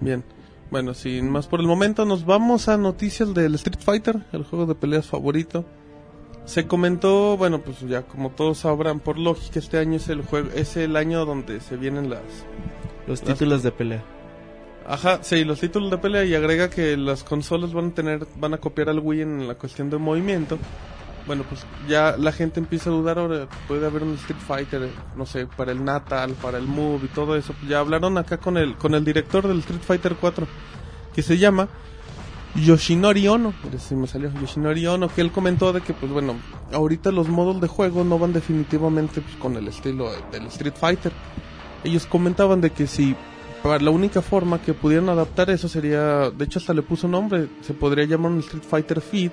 [0.00, 0.24] bien.
[0.72, 4.66] Bueno, sin más por el momento, nos vamos a noticias del Street Fighter, el juego
[4.66, 5.64] de peleas favorito.
[6.46, 10.48] Se comentó, bueno, pues ya como todos sabrán, por lógica, este año es el juego,
[10.52, 12.22] es el año donde se vienen las,
[13.08, 14.04] Los Las- títulos de pelea.
[14.86, 18.54] Ajá, sí, los títulos de pelea y agrega que las consolas van a tener, van
[18.54, 20.58] a copiar al Wii en la cuestión de movimiento.
[21.26, 25.26] Bueno, pues ya la gente empieza a dudar ahora, puede haber un Street Fighter, no
[25.26, 27.52] sé, para el Natal, para el Move y todo eso.
[27.68, 30.46] Ya hablaron acá con el, con el director del Street Fighter 4,
[31.14, 31.68] que se llama
[32.54, 36.34] Yoshinori Ono, sí me salió Yoshinori Ono, que él comentó de que, pues bueno,
[36.72, 41.12] ahorita los modos de juego no van definitivamente pues, con el estilo del Street Fighter.
[41.84, 43.14] Ellos comentaban de que si
[43.62, 47.48] para la única forma que pudieran adaptar eso sería, de hecho hasta le puso nombre,
[47.62, 49.30] se podría llamar un Street Fighter Feed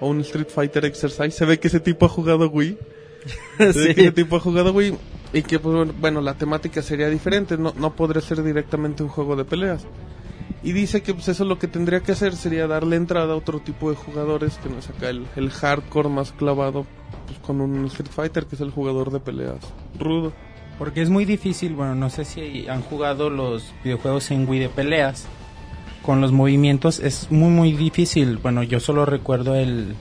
[0.00, 1.30] o un Street Fighter Exercise.
[1.30, 2.78] Se ve que ese tipo ha jugado Wii.
[3.58, 4.96] Se ve que ese tipo ha jugado Wii
[5.32, 9.36] y que pues bueno, la temática sería diferente, no, no podría ser directamente un juego
[9.36, 9.86] de peleas.
[10.62, 13.60] Y dice que pues eso lo que tendría que hacer sería darle entrada a otro
[13.60, 16.86] tipo de jugadores que no es acá el, el hardcore más clavado
[17.26, 19.60] pues, con un Street Fighter que es el jugador de peleas
[19.98, 20.32] rudo.
[20.80, 24.68] Porque es muy difícil, bueno, no sé si han jugado los videojuegos en Wii de
[24.70, 25.26] peleas.
[26.02, 28.38] Con los movimientos es muy muy difícil.
[28.38, 29.94] Bueno, yo solo recuerdo el,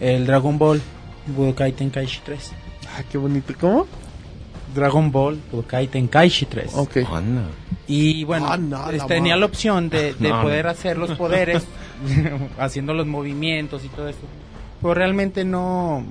[0.00, 0.82] el Dragon Ball
[1.28, 2.52] Budokai Tenkaichi 3.
[2.88, 3.54] Ah, qué bonito.
[3.60, 3.86] ¿Cómo?
[4.74, 6.74] Dragon Ball Budokai Tenkaichi 3.
[6.74, 6.96] Ok.
[7.14, 7.44] Anda.
[7.86, 10.70] Y bueno, Ah, no, tenía la opción de, de No, poder no.
[10.72, 11.64] hacer los poderes
[12.58, 14.18] haciendo los movimientos y todo eso.
[14.82, 16.04] Pero realmente no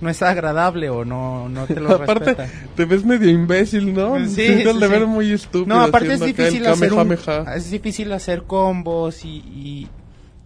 [0.00, 2.48] no es agradable o no, no te lo Aparte, respeta.
[2.74, 4.18] te ves medio imbécil, ¿no?
[4.26, 4.78] Sí, sí, sí.
[4.88, 5.66] ver muy estúpido.
[5.76, 7.54] No, aparte es difícil hacer un- Kamehameha.
[7.54, 9.88] es difícil hacer combos y, y,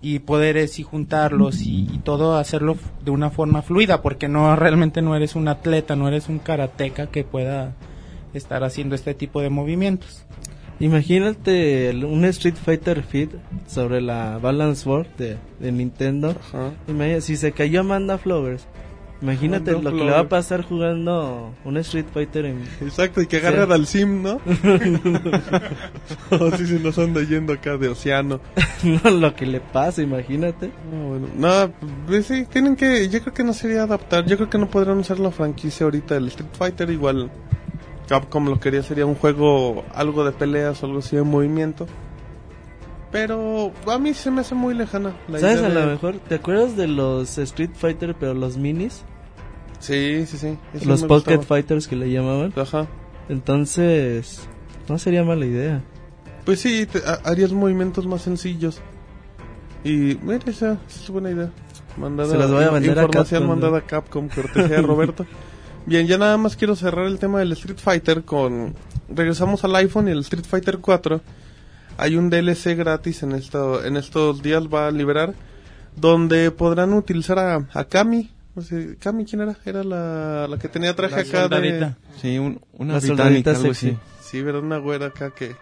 [0.02, 5.00] y poderes y juntarlos y, y todo hacerlo de una forma fluida porque no realmente
[5.02, 7.72] no eres un atleta, no eres un karateca que pueda
[8.34, 10.24] estar haciendo este tipo de movimientos.
[10.80, 13.30] Imagínate un Street Fighter Fit
[13.66, 16.30] sobre la Balance Board de, de Nintendo.
[16.48, 16.72] Ajá.
[16.88, 18.66] Imagina- si se cayó Amanda Flowers,
[19.24, 22.62] imagínate lo que le va a pasar jugando un Street Fighter en...
[22.82, 24.38] Exacto, y que agarran al sim, ¿no?
[26.30, 28.40] o si se nos anda yendo acá de océano.
[29.04, 30.70] lo que le pasa, imagínate.
[30.92, 31.72] No, bueno, no,
[32.06, 34.98] pues sí, tienen que, yo creo que no sería adaptar, yo creo que no podrían
[34.98, 37.30] usar la franquicia ahorita del Street Fighter igual.
[38.08, 41.86] Capcom lo quería sería un juego, algo de peleas o algo así de movimiento.
[43.10, 45.14] Pero a mí se me hace muy lejana.
[45.28, 45.58] La ¿Sabes?
[45.60, 49.04] idea A de- lo mejor, ¿te acuerdas de los Street Fighter pero los minis?
[49.80, 50.58] Sí, sí, sí.
[50.72, 51.40] esos los Pocket.
[51.42, 52.52] Fighters que le llamaban.
[52.56, 52.86] Ajá.
[53.28, 54.48] Entonces,
[54.88, 55.82] no sería mala idea.
[56.44, 58.80] Pues sí, te- ha- harías movimientos más sencillos.
[59.84, 61.50] Y mira, esa es buena idea.
[61.96, 65.26] Mandada, Se las voy a vender a información Capcom, mandada a Capcom, cortesía de Roberto.
[65.86, 68.74] Bien, ya nada más quiero cerrar el tema del Street Fighter con...
[69.08, 71.20] Regresamos al iPhone y el Street Fighter 4.
[71.98, 75.34] Hay un DLC gratis en, esto, en estos días, va a liberar,
[75.94, 78.30] donde podrán utilizar a, a Kami.
[78.54, 79.56] No sé, ¿Kami quién era?
[79.64, 81.56] Era la, la que tenía traje La acá de...
[81.56, 81.96] soldadita.
[82.20, 83.88] Sí, un- una La británica, algo sexy.
[83.90, 83.98] así.
[84.20, 85.56] Sí, era una güera acá que...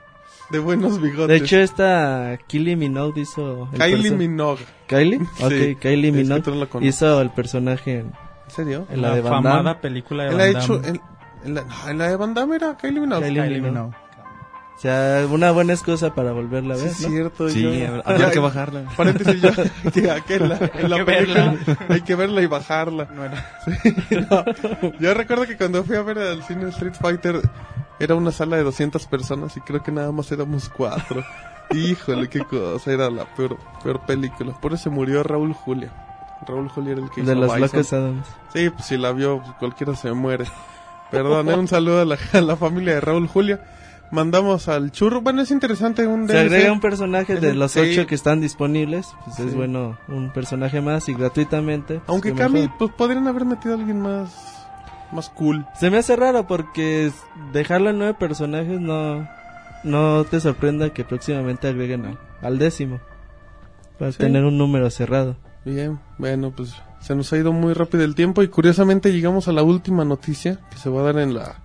[0.51, 1.29] De buenos bigotes.
[1.29, 3.69] De hecho, esta Kylie Minogue hizo...
[3.73, 4.65] el Kylie perso- Minogue.
[4.87, 5.19] ¿Kylie?
[5.39, 8.87] Sí, Ok, Kylie es que Minogue la hizo el personaje en, ¿En serio?
[8.91, 9.75] en la, de Van Damme.
[9.77, 10.65] película de Él Van ha Damme.
[10.65, 10.89] hecho...
[10.89, 11.01] En,
[11.45, 13.27] en la, en la de Van Damme era Kylie Minogue.
[13.27, 13.71] Kylie Kylie Minogue.
[13.87, 13.97] Minogue.
[14.77, 17.09] O sea, una buena excusa para volverla a Sí, ver, es ¿no?
[17.09, 17.49] cierto.
[17.51, 18.83] Sí, yo- habrá- que bajarla.
[18.97, 19.51] Paréntesis, yo,
[19.93, 21.77] que, que en la, en la que película verla.
[21.89, 23.09] hay que verla y bajarla.
[23.15, 24.91] No era- Sí, no.
[24.99, 27.41] Yo recuerdo que cuando fui a ver al cine Street Fighter
[28.01, 31.23] era una sala de 200 personas y creo que nada más éramos cuatro.
[31.71, 34.53] Híjole, qué cosa, era la peor, peor película.
[34.61, 35.93] Por eso murió Raúl Julia.
[36.47, 37.61] Raúl Julia era el que De hizo los Bison.
[37.61, 38.27] locos Adams.
[38.53, 40.45] Sí, pues si la vio, pues, cualquiera se muere.
[41.11, 43.61] Perdón, un saludo a la, a la familia de Raúl Julia.
[44.13, 45.23] Mandamos al churro.
[45.23, 47.81] Bueno, es interesante un Se agrega un personaje de los sí.
[47.81, 49.09] ocho que están disponibles.
[49.25, 51.95] Pues es bueno un personaje más y gratuitamente.
[51.95, 52.77] pues, Aunque Cami, mejor.
[52.79, 54.67] pues podrían haber metido a alguien más,
[55.13, 55.67] más cool.
[55.81, 57.11] Se me hace raro porque
[57.53, 59.27] dejarlo en nueve personajes no,
[59.83, 63.01] no te sorprenda que próximamente agreguen al, al décimo.
[63.99, 64.19] Para Sí.
[64.19, 65.37] tener un número cerrado.
[65.65, 69.53] Bien, bueno, pues se nos ha ido muy rápido el tiempo y curiosamente llegamos a
[69.53, 71.57] la última noticia que se va a dar en la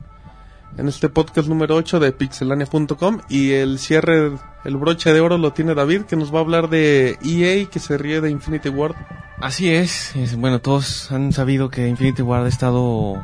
[0.78, 4.32] en este podcast número 8 de pixelania.com y el cierre,
[4.66, 7.80] el broche de oro lo tiene David que nos va a hablar de EA que
[7.80, 8.96] se ríe de Infinity Ward.
[9.42, 13.22] Así es, es- bueno, todos han sabido que Infinity Ward ha estado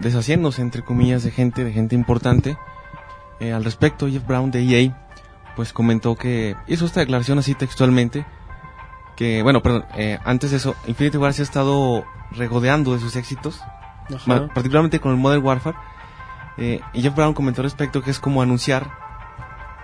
[0.00, 2.56] deshaciéndose, entre comillas, de gente, de gente importante.
[3.40, 4.96] Eh, al respecto, Jeff Brown de EA,
[5.56, 8.24] pues comentó que hizo esta declaración así textualmente,
[9.16, 13.16] que, bueno, perdón, eh, antes de eso, Infinity Ward se ha estado regodeando de sus
[13.16, 13.60] éxitos,
[14.26, 15.76] ma- particularmente con el Modern Warfare.
[16.58, 18.90] Eh, y Jeff Brown comentó respecto que es como anunciar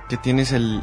[0.09, 0.83] que tienes el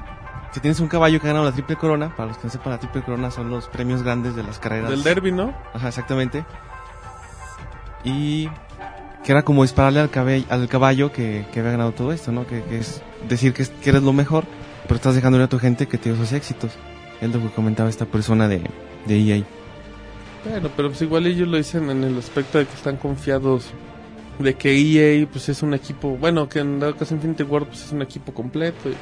[0.54, 2.16] que tienes un caballo que ha ganado la triple corona.
[2.16, 4.90] Para los que no sepan, la triple corona son los premios grandes de las carreras.
[4.90, 5.54] Del derby, ¿no?
[5.74, 6.46] Ajá, exactamente.
[8.04, 8.48] Y
[9.24, 12.46] que era como dispararle al, cabe- al caballo que, que había ganado todo esto, ¿no?
[12.46, 14.46] Que, que es decir que, es- que eres lo mejor,
[14.84, 16.72] pero estás dejando ir a tu gente que te dio esos éxitos.
[17.22, 18.62] Es lo que comentaba esta persona de,
[19.08, 19.44] de EA.
[20.48, 23.72] Bueno, pero pues igual ellos lo dicen en el aspecto de que están confiados
[24.40, 27.86] de que EA pues es un equipo, bueno, que en dado caso Infinity Ward pues
[27.86, 28.94] es un equipo completo y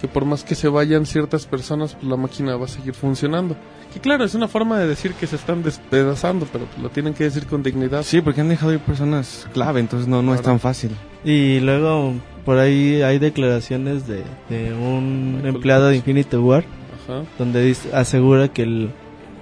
[0.00, 3.56] que por más que se vayan ciertas personas pues la máquina va a seguir funcionando.
[3.92, 7.14] Que claro, es una forma de decir que se están despedazando, pero pues, lo tienen
[7.14, 8.02] que decir con dignidad.
[8.02, 10.90] Sí, porque han dejado ir personas clave, entonces no, no es tan fácil.
[11.24, 12.12] Y luego
[12.44, 15.96] por ahí hay declaraciones de, de un Michael empleado de.
[15.96, 16.64] Infinity War
[17.08, 17.22] Ajá.
[17.38, 18.90] donde dice- asegura que el,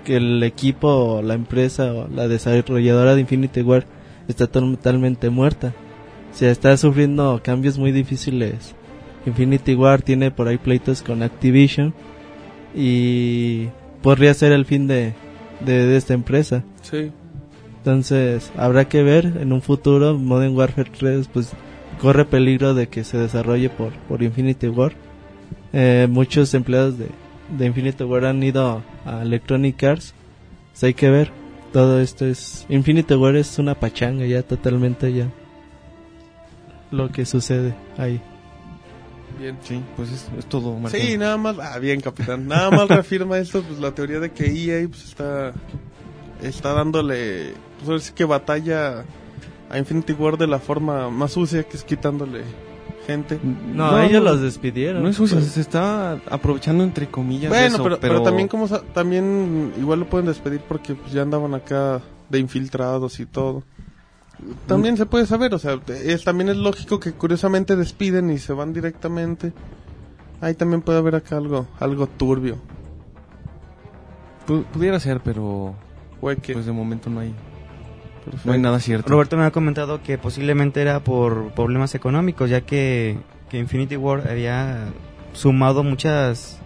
[0.05, 3.85] que el equipo o la empresa o la desarrolladora de Infinity War
[4.29, 5.75] está totalmente muerta.
[6.33, 8.75] O sea, está sufriendo cambios muy difíciles.
[9.27, 11.95] Infinity War tiene por ahí pleitos con Activision
[12.75, 13.69] y
[14.03, 15.15] podría ser el fin de,
[15.65, 16.65] de, de esta empresa.
[16.83, 17.13] Sí.
[17.79, 21.53] Entonces, habrá que ver en un futuro Modern Warfare 3 pues
[22.01, 24.93] corre peligro de que se desarrolle por, por Infinity War.
[25.73, 27.09] Eh, muchos empleados de,
[27.57, 30.15] de Infinity War han ido a Electronic Arts.
[30.73, 31.31] Pues hay que ver.
[31.75, 35.29] Todo esto es Infinity War es una pachanga ya totalmente ya
[36.93, 38.23] lo que sucede ahí.
[39.41, 39.59] Bien.
[39.61, 41.01] Sí, pues es, es todo, Martín.
[41.01, 44.45] Sí, nada más, ah, bien capitán, nada más reafirma esto, pues la teoría de que
[44.45, 45.53] EA pues está,
[46.41, 49.05] está dándole pues ahora sí que batalla
[49.69, 52.43] a Infinity War de la forma más sucia, que es quitándole
[53.07, 53.39] gente.
[53.43, 54.31] No, No, ellos no.
[54.31, 55.03] los despidieron.
[55.03, 58.67] No es sucio, se está aprovechando entre comillas de Bueno, eso, pero, pero también como
[58.69, 63.63] sa- también igual lo pueden despedir porque pues, ya andaban acá de infiltrados y todo.
[64.67, 68.53] También se puede saber, o sea, es, también es lógico que curiosamente despiden y se
[68.53, 69.53] van directamente.
[70.41, 72.59] Ahí también puede haber acá algo, algo turbio.
[74.47, 75.75] Pu- pudiera ser, pero
[76.21, 77.35] pues de momento no hay,
[78.25, 78.47] perfecto.
[78.49, 79.09] no hay nada cierto.
[79.11, 83.19] Roberto me ha comentado que posiblemente era por problemas económicos, ya que,
[83.49, 84.87] que Infinity War había
[85.33, 86.61] sumado muchas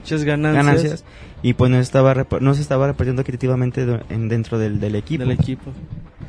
[0.00, 1.04] Muchas ganancias, ganancias
[1.42, 5.22] y pues no estaba no se estaba repartiendo equitativamente dentro del, del equipo.
[5.24, 5.72] del equipo.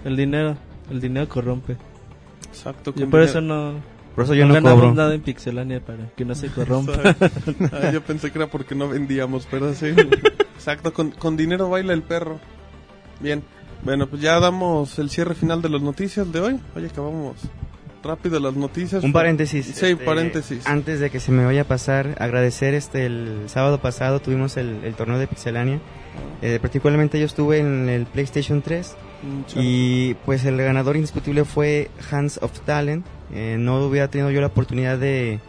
[0.06, 0.56] El dinero,
[0.90, 1.76] el dinero corrompe.
[2.48, 2.94] Exacto.
[2.96, 3.24] Yo con por dinero.
[3.24, 3.74] eso no,
[4.16, 4.94] Por eso yo no no, ganamos cobro.
[4.96, 6.94] nada en Pixelania para que no se corrompa.
[7.74, 9.88] Ah, yo pensé que era porque no vendíamos, pero sí.
[10.56, 12.40] Exacto, con, con dinero baila el perro.
[13.20, 13.44] Bien,
[13.86, 16.60] bueno, pues ya damos el cierre final de las noticias de hoy.
[16.76, 17.38] Oye, acabamos
[18.04, 19.04] rápido las noticias.
[19.04, 19.66] Un paréntesis.
[19.66, 20.68] Sí, este, paréntesis.
[20.68, 24.84] Antes de que se me vaya a pasar, agradecer este el sábado pasado tuvimos el,
[24.84, 25.80] el torneo de Pixelania.
[26.42, 31.90] Eh, particularmente yo estuve en el PlayStation 3 Mm, y pues el ganador indiscutible fue
[32.12, 33.06] Hands of Talent.
[33.34, 35.40] Eh, no hubiera tenido yo la oportunidad de,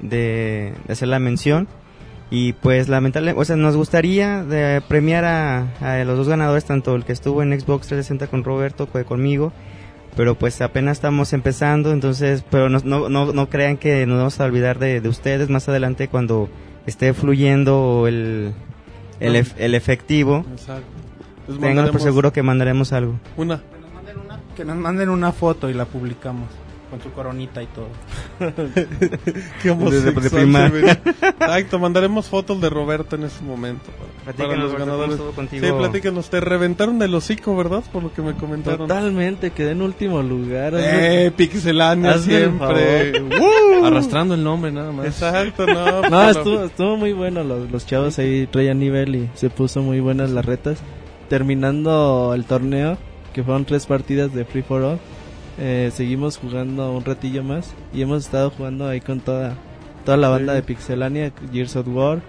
[0.00, 1.68] de, de hacer la mención.
[2.32, 6.94] Y pues lamentablemente, o sea, nos gustaría de premiar a, a los dos ganadores, tanto
[6.94, 9.52] el que estuvo en Xbox 360 con Roberto, que conmigo,
[10.16, 14.40] pero pues apenas estamos empezando, entonces, pero no, no, no, no crean que nos vamos
[14.40, 16.48] a olvidar de, de ustedes más adelante cuando
[16.86, 18.52] esté fluyendo el,
[19.18, 20.44] el, ef- el efectivo.
[20.52, 20.84] Exacto.
[21.46, 23.18] Pues Tengan por seguro que mandaremos algo.
[23.36, 23.60] Una.
[24.56, 26.48] Que nos manden una foto y la publicamos.
[26.90, 27.86] Con su coronita y todo.
[29.62, 30.90] Qué homosexual de.
[30.90, 33.84] Exacto, mandaremos fotos de Roberto en ese momento.
[34.24, 35.34] Para, los Roberto, ¿cómo ganadores.
[35.36, 35.66] contigo?
[35.66, 36.30] Sí, platícanos.
[36.30, 37.84] Te reventaron el hocico, ¿verdad?
[37.92, 38.88] Por lo que me comentaron.
[38.88, 40.74] Totalmente, quedé en último lugar.
[40.76, 43.12] Eh, Pixelania Hazme el siempre.
[43.84, 45.06] Arrastrando el nombre nada más.
[45.06, 46.02] Exacto, no.
[46.10, 47.44] No, estuvo, estuvo muy bueno.
[47.44, 50.78] Los, los chavos ahí traían nivel y se puso muy buenas las retas.
[51.28, 52.98] Terminando el torneo,
[53.32, 54.98] que fueron tres partidas de Free for All,
[55.60, 59.54] eh, seguimos jugando un ratillo más y hemos estado jugando ahí con toda,
[60.04, 60.56] toda la banda Sí.
[60.56, 62.20] de Pixelania, Gears of War,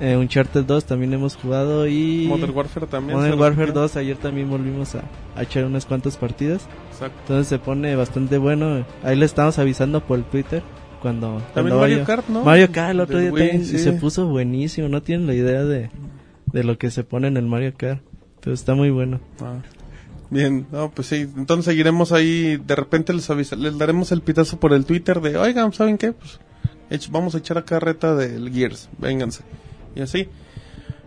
[0.00, 3.18] eh, Uncharted 2 también hemos jugado y Modern Warfare también.
[3.18, 3.82] Modern Warfare repitió.
[3.82, 5.02] 2 ayer también volvimos a,
[5.36, 6.66] a echar unas cuantas partidas.
[6.90, 7.18] Exacto.
[7.20, 8.86] Entonces se pone bastante bueno.
[9.04, 10.62] Ahí le estamos avisando por el Twitter
[11.02, 12.06] cuando, También cuando Mario vaya.
[12.06, 12.44] Kart, ¿no?
[12.44, 14.88] Mario Kart el otro día Wii, también, y se puso buenísimo.
[14.88, 15.90] No tienen la idea de,
[16.46, 18.00] de lo que se pone en el Mario Kart.
[18.40, 19.20] Pero está muy bueno.
[19.42, 19.56] Ah.
[20.30, 24.60] Bien, no, pues sí, entonces seguiremos ahí, de repente les avisa, les daremos el pitazo
[24.60, 26.12] por el Twitter de, oigan, ¿saben qué?
[26.12, 26.38] Pues
[27.10, 29.42] vamos a echar acá reta del Gears, vénganse.
[29.96, 30.28] Y así,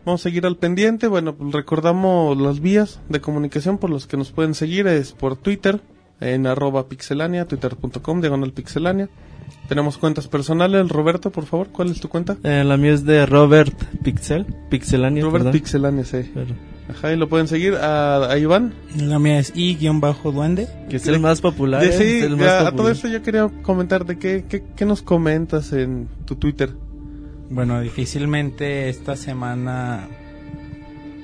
[0.06, 4.18] vamos a seguir al pendiente, bueno, pues recordamos las vías de comunicación por los que
[4.18, 5.80] nos pueden seguir, es por Twitter,
[6.20, 9.10] en arroba pixelania, twitter.com, diagonal pixelania.
[9.70, 12.38] Tenemos cuentas personales, Roberto, por favor, ¿cuál es tu cuenta?
[12.44, 14.46] Eh, la mía es de Robert Pixel.
[14.70, 15.52] Pixelania, Robert perdón.
[15.54, 16.30] Pixelania, sí.
[16.34, 18.74] Pero- Ajá, y lo pueden seguir a, a Iván.
[18.98, 20.68] La mía es i-duende.
[20.90, 21.82] que es el más popular.
[21.82, 21.92] De- ¿eh?
[21.94, 22.76] sí, Es el más ya, a popular.
[22.76, 26.72] todo esto yo quería comentar de qué, qué, qué nos comentas en tu Twitter.
[27.50, 30.08] Bueno, difícilmente esta semana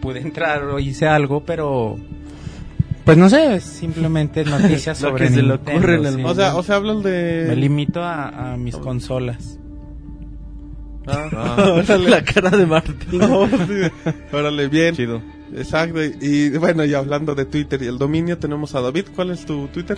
[0.02, 1.98] pude entrar o hice algo, pero
[3.04, 6.24] pues no sé, simplemente noticias Lo sobre que se le ocurre en el sí.
[6.24, 7.56] O sea, o sea, hablan me de...
[7.58, 9.60] limito a, a mis consolas.
[11.08, 12.10] Ah, órale.
[12.10, 12.96] la cara de Martín.
[13.20, 14.14] No, sí.
[14.32, 14.96] Órale, bien.
[14.96, 15.22] Chido.
[15.56, 16.00] Exacto.
[16.04, 19.06] Y bueno, y hablando de Twitter y el dominio, tenemos a David.
[19.16, 19.98] ¿Cuál es tu Twitter?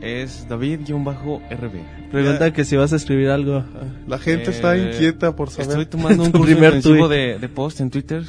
[0.00, 2.10] Es David-RB.
[2.10, 3.64] Pregunta que si vas a escribir algo.
[4.06, 5.68] La gente está Eh, inquieta por saber.
[5.70, 8.22] Estoy tomando un Tu curso primer de, de post en Twitter.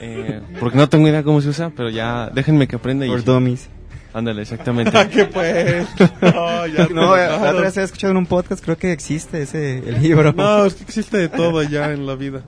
[0.00, 3.08] eh, porque no tengo idea cómo se usa, pero ya déjenme que aprenda y...
[3.10, 3.68] Por dummies.
[4.12, 4.90] Ándale, exactamente.
[4.98, 5.86] Ah, ¿Qué pues?
[6.22, 9.78] No, ya No, la otra vez he escuchado en un podcast, creo que existe ese
[9.86, 10.32] el libro.
[10.32, 12.42] No, es que existe de todo ya en la vida.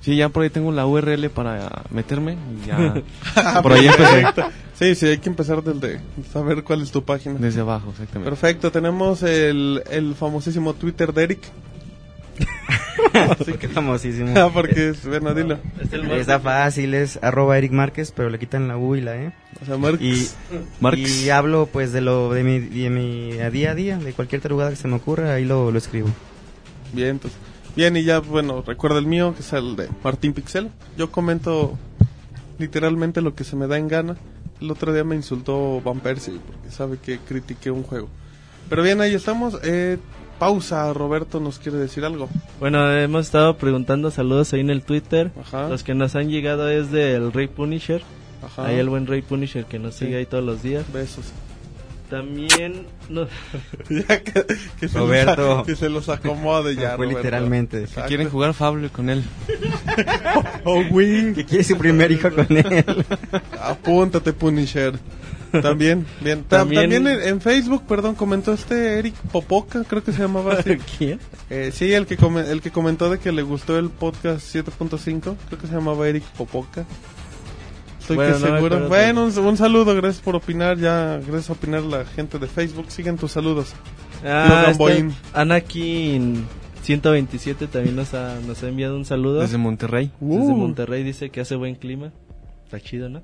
[0.00, 3.02] Sí, ya por ahí tengo la URL para meterme y ya...
[3.62, 4.24] por ahí empecé.
[4.78, 6.00] Sí, sí, hay que empezar desde
[6.32, 7.34] saber cuál es tu página.
[7.38, 8.30] Desde abajo, exactamente.
[8.30, 11.40] Perfecto, tenemos el, el famosísimo Twitter de Eric.
[13.44, 14.34] Sí, qué famosísimo.
[14.36, 15.58] Ah, porque es, bueno, dilo.
[16.12, 19.32] Está fácil, es arroba Eric Márquez, pero le quitan la U y la E.
[19.62, 20.02] O sea, Marx.
[20.02, 20.28] Y,
[20.80, 21.24] Marx.
[21.24, 24.42] y hablo pues de lo de mi, de mi a día a día, de cualquier
[24.42, 26.08] tarugada que se me ocurra, ahí lo, lo escribo.
[26.92, 27.38] Bien, entonces.
[27.78, 30.68] Bien, y ya, bueno, recuerda el mío, que es el de Martín Pixel.
[30.96, 31.78] Yo comento
[32.58, 34.16] literalmente lo que se me da en gana.
[34.60, 38.08] El otro día me insultó Van Persie porque sabe que critiqué un juego.
[38.68, 39.60] Pero bien, ahí estamos.
[39.62, 39.96] Eh,
[40.40, 42.28] pausa, Roberto nos quiere decir algo.
[42.58, 45.30] Bueno, hemos estado preguntando saludos ahí en el Twitter.
[45.40, 45.68] Ajá.
[45.68, 48.02] Los que nos han llegado es del Rey Punisher.
[48.42, 48.66] Ajá.
[48.66, 50.06] Ahí el buen Rey Punisher que nos Sí.
[50.06, 50.84] sigue ahí todos los días.
[50.92, 51.26] Besos.
[52.10, 53.28] También nos,
[53.90, 54.44] Ya que,
[54.80, 55.56] que se Roberto.
[55.58, 56.96] Los, que se los acomode ya.
[56.96, 57.18] Fue Roberto.
[57.18, 57.80] literalmente.
[57.80, 58.08] Exacto.
[58.08, 59.22] Quieren jugar Fable con él.
[60.64, 61.34] Oh, wing.
[61.34, 62.84] Que quiere su primer hijo con él.
[63.60, 64.98] Apúntate, Punisher.
[65.62, 66.42] También, bien.
[66.44, 70.54] Ta- También- También, en, en Facebook, perdón, comentó este Eric Popoca, creo que se llamaba
[70.54, 70.76] así.
[70.98, 71.18] ¿Quién?
[71.48, 75.36] Eh, sí, el que, come- el que comentó de que le gustó el podcast 7.5,
[75.48, 76.84] creo que se llamaba Eric Popoca.
[78.12, 78.88] Estoy Bueno, que no me seguro.
[78.88, 82.86] bueno, un, un saludo, gracias por opinar, ya, gracias a opinar la gente de Facebook.
[82.90, 83.74] Siguen tus saludos.
[84.24, 85.14] Ah, Logan este.
[85.34, 86.44] Anakin
[86.82, 89.40] 127 también nos ha, nos ha enviado un saludo.
[89.40, 90.10] Desde Monterrey.
[90.20, 90.56] Desde Uh.
[90.56, 92.12] Monterrey dice que hace buen clima.
[92.64, 93.20] Está chido, ¿no?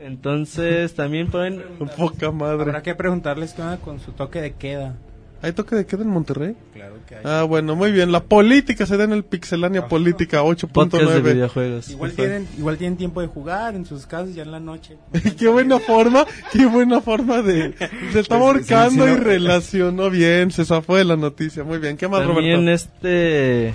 [0.00, 1.62] Entonces también pueden...
[1.96, 2.62] Poca madre.
[2.62, 4.96] Habrá que preguntarles qué onda con su toque de queda.
[5.42, 6.56] ¿Hay toque de queda en Monterrey?
[6.72, 7.20] Claro que hay.
[7.24, 8.10] Ah, bueno, muy bien.
[8.12, 11.22] La política se da en el Pixelania Política Podcast de 8.9.
[11.22, 11.90] videojuegos.
[11.90, 14.96] igual tienen, igual tienen tiempo de jugar en sus casas ya en la noche.
[15.38, 17.74] qué buena forma, qué buena forma de...
[18.12, 21.62] Se estaba Pues, sí, ahorcando sí, y relacionó bien, se zafó de la noticia.
[21.62, 22.70] Muy bien, ¿qué más, También Roberto?
[22.72, 23.74] este...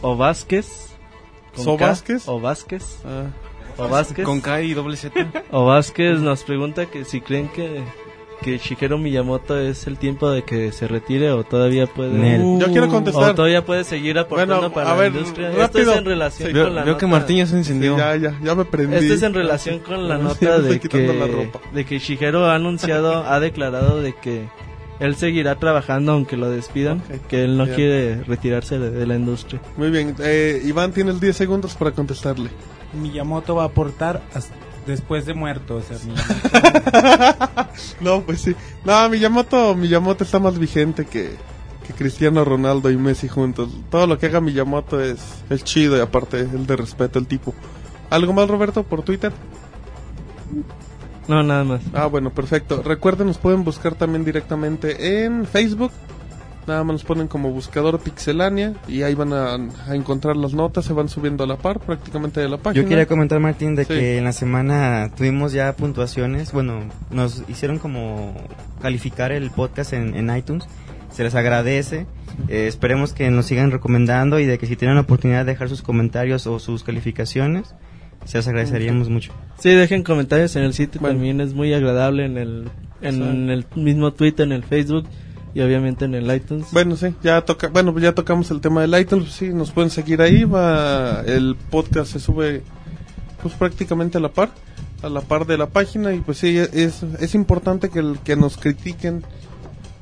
[0.00, 0.68] O Vázquez.
[1.54, 2.22] con ¿So K, Vázquez?
[2.28, 2.84] O Vázquez.
[3.04, 3.26] Ah,
[3.76, 4.24] O Vázquez.
[4.24, 5.12] Con K y doble Z.
[5.50, 7.82] O Vázquez nos pregunta que si creen que,
[8.42, 12.12] que Shigeru Miyamoto es el tiempo de que se retire o todavía puede...
[12.12, 12.58] Nel.
[12.60, 13.34] Yo quiero O contestar.
[13.34, 15.48] todavía puede seguir aportando Bueno, para a la ver, industria.
[15.50, 15.64] rápido.
[15.64, 16.54] Esto es en relación Sí.
[16.54, 17.96] Veo, con la veo que nota- Martín ya se sí, encendió.
[17.98, 18.96] ya, ya, ya me prendí.
[18.96, 21.60] Esto es en relación con la Sí, nota de estoy quitando la que, ropa.
[21.72, 24.48] de que Shigeru ha anunciado, ha declarado de que
[25.00, 27.76] él seguirá trabajando aunque lo despidan, Ok, que él no bien.
[27.76, 29.60] quiere retirarse de, de la industria.
[29.76, 32.50] Muy bien, eh, Iván tienes 10 segundos para contestarle.
[32.92, 34.54] Miyamoto va a aportar hasta
[34.86, 35.76] después de muerto.
[35.76, 37.68] O sea, Miyamoto-
[38.00, 38.54] No, pues sí.
[38.84, 41.36] No, Miyamoto, Miyamoto está más vigente que,
[41.86, 43.70] que Cristiano Ronaldo y Messi juntos.
[43.90, 45.20] Todo lo que haga Miyamoto es,
[45.50, 47.54] es chido y aparte el de respeto el tipo.
[48.10, 49.32] ¿Algo más, Roberto, por Twitter?
[51.28, 51.80] No, nada más.
[51.94, 52.82] Ah, bueno, perfecto.
[52.82, 55.92] Recuerden, nos pueden buscar también directamente en Facebook.
[56.66, 60.84] Nada más nos ponen como buscador Pixelania y ahí van a, a encontrar las notas,
[60.84, 62.82] se van subiendo a la par prácticamente de la página.
[62.82, 63.94] Yo quería comentar, Martín, de Sí.
[63.94, 66.52] que en la semana tuvimos ya puntuaciones.
[66.52, 66.80] Bueno,
[67.10, 68.34] nos hicieron como
[68.80, 70.64] calificar el podcast en, en iTunes.
[71.10, 72.06] Se les agradece.
[72.48, 75.68] Eh, esperemos que nos sigan recomendando y de que si tienen la oportunidad de dejar
[75.68, 77.74] sus comentarios o sus calificaciones,
[78.26, 79.32] se los agradeceríamos mucho.
[79.58, 81.16] Sí, dejen comentarios en el sitio, Bueno.
[81.16, 82.68] también es muy agradable en el,
[83.02, 85.06] en el mismo Twitter, en el Facebook
[85.54, 86.66] y obviamente en el iTunes.
[86.72, 89.70] Bueno, sí, ya toca, bueno, pues ya tocamos el tema del iTunes, pues sí, nos
[89.72, 92.62] pueden seguir ahí, va, el podcast se sube
[93.42, 94.50] pues prácticamente a la par,
[95.02, 98.36] a la par de la página y pues sí, es, es importante que, el- que
[98.36, 99.24] nos critiquen,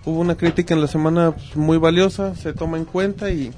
[0.05, 3.53] hubo una crítica en la semana pues, muy valiosa, se toma en cuenta y,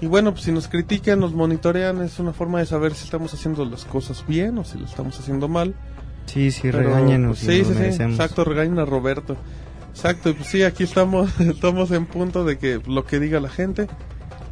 [0.00, 3.32] y bueno, pues si nos critican, nos monitorean, es una forma de saber si estamos
[3.34, 5.74] haciendo las cosas bien o si lo estamos haciendo mal.
[6.26, 7.38] Sí, sí, Pero, regáñenos.
[7.40, 9.36] pues, sí, sí, sí, exacto, regañen a Roberto.
[9.96, 13.48] Exacto, y pues sí, aquí estamos, estamos en punto de que lo que diga la
[13.48, 13.88] gente.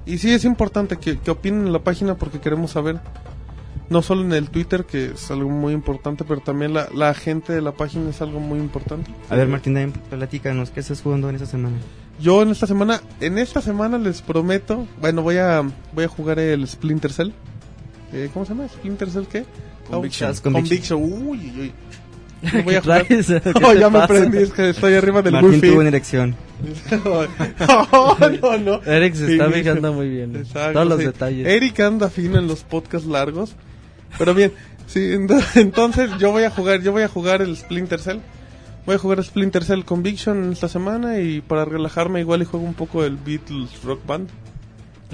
[0.07, 2.99] Y sí, es importante que, que opinen en la página porque queremos saber,
[3.91, 7.53] no solo en el Twitter, que es algo muy importante, pero también la, la gente
[7.53, 9.11] de la página es algo muy importante.
[9.29, 11.77] A ver, Martín, también platícanos, ¿qué estás jugando en esta semana?
[12.19, 16.39] Yo en esta semana, en esta semana les prometo, bueno, voy a, voy a jugar
[16.39, 17.33] el Splinter Cell.
[18.15, 18.67] Eh, ¿Cómo se llama?
[18.69, 19.45] ¿Splinter Cell qué?
[19.91, 20.31] Conviction.
[20.31, 21.03] Oh, Conviction.
[21.03, 21.73] Uy, uy,
[22.65, 23.07] voy a ¿Qué jugar.
[23.65, 25.69] Oh, ya me prendí, es que estoy arriba del Martín wifi.
[25.69, 26.35] tuvo una erección.
[27.05, 28.83] no, no, no.
[28.85, 30.37] Eric se está Sí, fijando muy bien.
[30.37, 31.07] Exacto, Todos los sí.
[31.07, 31.47] detalles.
[31.47, 33.55] Eric anda fino en los podcasts largos.
[34.19, 34.53] Pero bien,
[34.87, 38.19] sí, ento- entonces yo voy a jugar, yo voy a jugar el Splinter Cell.
[38.87, 42.75] Voy a jugar Splinter Cell Conviction esta semana y para relajarme igual y juego un
[42.75, 44.29] poco el Beatles Rock Band.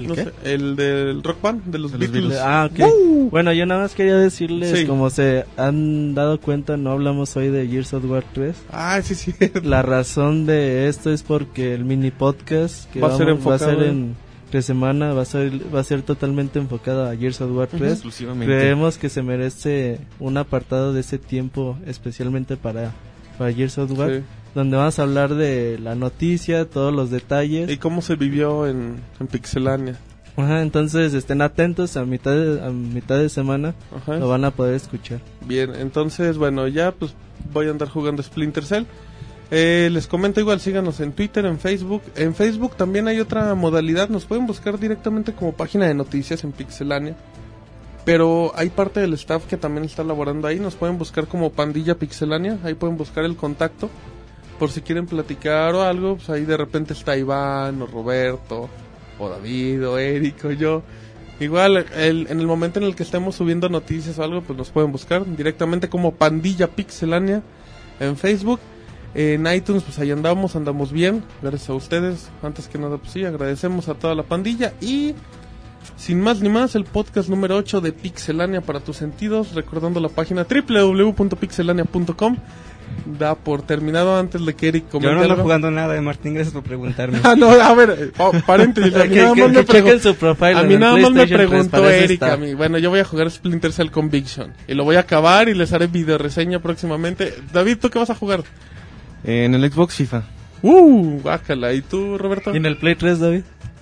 [0.01, 0.23] ¿El No qué?
[0.25, 2.37] sé, el del Rock Band, de los De los Beatles.
[2.41, 3.29] Ah, ok.
[3.31, 4.85] Bueno, yo nada más quería decirles, Sí.
[4.85, 8.55] como se han dado cuenta, no hablamos hoy de Gears of War 3.
[8.71, 9.33] Ah, sí, sí.
[9.63, 13.55] La razón de esto es porque el mini podcast que Va a ser vamos- va
[13.55, 14.15] a ser en
[14.49, 17.93] tres semanas va a ser va a ser totalmente enfocado a Gears of War 3.
[17.93, 18.47] Exclusivamente.
[18.53, 22.91] Creemos que se merece un apartado de ese tiempo especialmente para
[23.37, 24.21] para Gears of War, Sí.
[24.55, 27.69] Donde vamos a hablar de la noticia, todos los detalles.
[27.69, 29.97] ¿Y cómo se vivió en, en Pixelania?
[30.37, 34.17] Ajá, entonces estén atentos a mitad de, a mitad de semana Ajá.
[34.17, 35.19] lo van a poder escuchar.
[35.45, 37.13] Bien, entonces, bueno, ya pues
[37.51, 38.85] voy a andar jugando Splinter Cell.
[39.53, 42.01] Eh, les comento igual, síganos en Twitter, en Facebook.
[42.15, 46.53] En Facebook también hay otra modalidad, nos pueden buscar directamente como página de noticias en
[46.53, 47.17] Pixelania.
[48.05, 51.95] Pero hay parte del staff que también está laborando ahí, nos pueden buscar como Pandilla
[51.95, 53.89] Pixelania, ahí pueden buscar el contacto.
[54.61, 58.69] Por si quieren platicar o algo, pues ahí de repente está Iván o Roberto
[59.17, 60.83] o David o Eric o yo.
[61.39, 64.69] Igual, el- en el momento en el que estemos subiendo noticias o algo, pues nos
[64.69, 67.41] pueden buscar directamente como Pandilla Pixelania
[67.99, 68.59] en Facebook.
[69.15, 71.23] En iTunes, pues ahí andamos, andamos bien.
[71.41, 72.29] Gracias a ustedes.
[72.43, 74.73] Antes que nada, pues sí, agradecemos a toda la pandilla.
[74.79, 75.15] Y
[75.97, 79.55] sin más ni más, el podcast número 8 de Pixelania para tus sentidos.
[79.55, 82.37] Recordando la página www.pixelania.com.
[83.05, 85.43] Da por terminado antes de que Eric Yo comente no ando algo.
[85.43, 87.19] jugando nada, eh, Martín, gracias por preguntarme.
[87.23, 88.95] Ah, no, a ver, oh, paréntesis.
[88.95, 91.01] A mí Que- nada más me que chequen pregun- su profile a mí nada más
[91.11, 92.53] me PlayStation 3, preguntó Eric a mí.
[92.53, 94.53] Bueno, yo voy a jugar Splinter Cell Conviction.
[94.67, 97.33] Y lo voy a acabar y les haré video reseña próximamente.
[97.51, 98.43] David, ¿tú qué vas a jugar?
[99.23, 100.23] Eh, en el Xbox FIFA.
[100.61, 101.73] Uh, bácala.
[101.73, 102.53] ¿Y tú, Roberto?
[102.53, 103.41] ¿Y en el Play 3, David?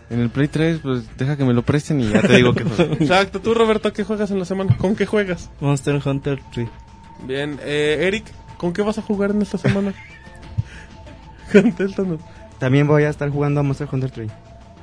[0.09, 2.63] En el Play 3, pues deja que me lo presten y ya te digo que.
[2.99, 3.41] Exacto.
[3.41, 4.75] ¿Tú, Roberto, qué juegas en la semana?
[4.77, 5.49] ¿Con qué juegas?
[5.59, 6.67] Monster Hunter 3.
[7.27, 7.59] Bien.
[7.63, 8.23] Eh, Eric,
[8.59, 9.93] ¿con qué vas a jugar en esta semana?
[12.59, 14.29] También voy a estar jugando a Monster Hunter 3.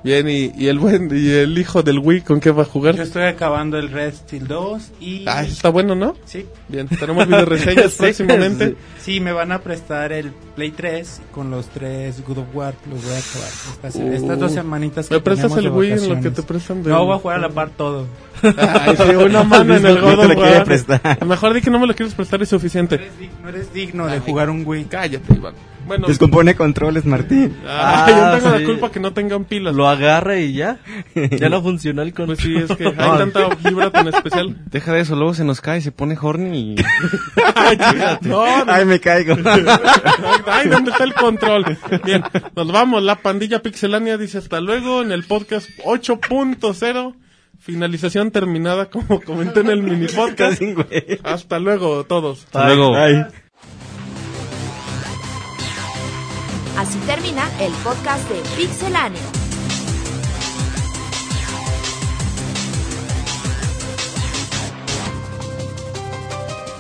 [0.06, 2.94] Bien, y, y el buen, y el hijo del Wii, ¿con qué va a jugar?
[2.94, 5.24] Yo estoy acabando el Red Steel 2 y...
[5.26, 6.14] Ah, está bueno, ¿no?
[6.24, 8.76] Sí, Bien, tenemos video reseñas próximamente.
[9.00, 12.74] sí, me van a prestar el Play 3 con los tres God of War.
[12.88, 14.12] Los voy a acabar estas, Uh.
[14.12, 17.04] estas dos semanitas que ¿Me prestas el Wii en lo que te prestan de No,
[17.04, 18.06] voy a jugar a la par todo.
[18.44, 20.64] Ay, sí, una mano en el No God of lo War.
[20.64, 21.26] prestar.
[21.26, 22.94] Mejor di que no me lo quieres prestar es No suficiente.
[22.94, 24.84] eres, dig- no eres digno de jugar un Wii.
[24.84, 25.54] Cállate, Iván.
[25.86, 27.56] Bueno, Descompone controles, Martín.
[27.66, 28.60] ah, Ah, yo tengo sí.
[28.62, 29.74] la culpa que no tengan pilas.
[29.74, 30.78] Lo agarra y ya.
[31.14, 32.36] Ya no funciona el control.
[32.36, 34.56] Pues sí, es que hay tanta vibra tan especial.
[34.70, 36.76] Deja de eso, luego se nos cae, se pone horny y...
[37.54, 37.78] Ay,
[38.22, 38.72] no, no.
[38.72, 39.36] Ay, me caigo.
[40.46, 41.78] Ay, ¿dónde está el control?
[42.04, 42.22] Bien,
[42.54, 43.02] nos vamos.
[43.02, 47.14] La pandilla Pixelania dice hasta luego en el podcast 8.0.
[47.58, 50.60] Finalización terminada, como comenté en el mini podcast.
[51.24, 52.44] Hasta luego, todos.
[52.44, 52.94] Hasta luego.
[56.76, 59.20] Así termina el podcast de Pixelania.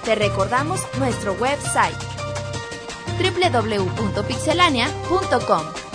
[0.04, 1.96] Te recordamos nuestro website
[3.18, 5.85] www.pixelania.com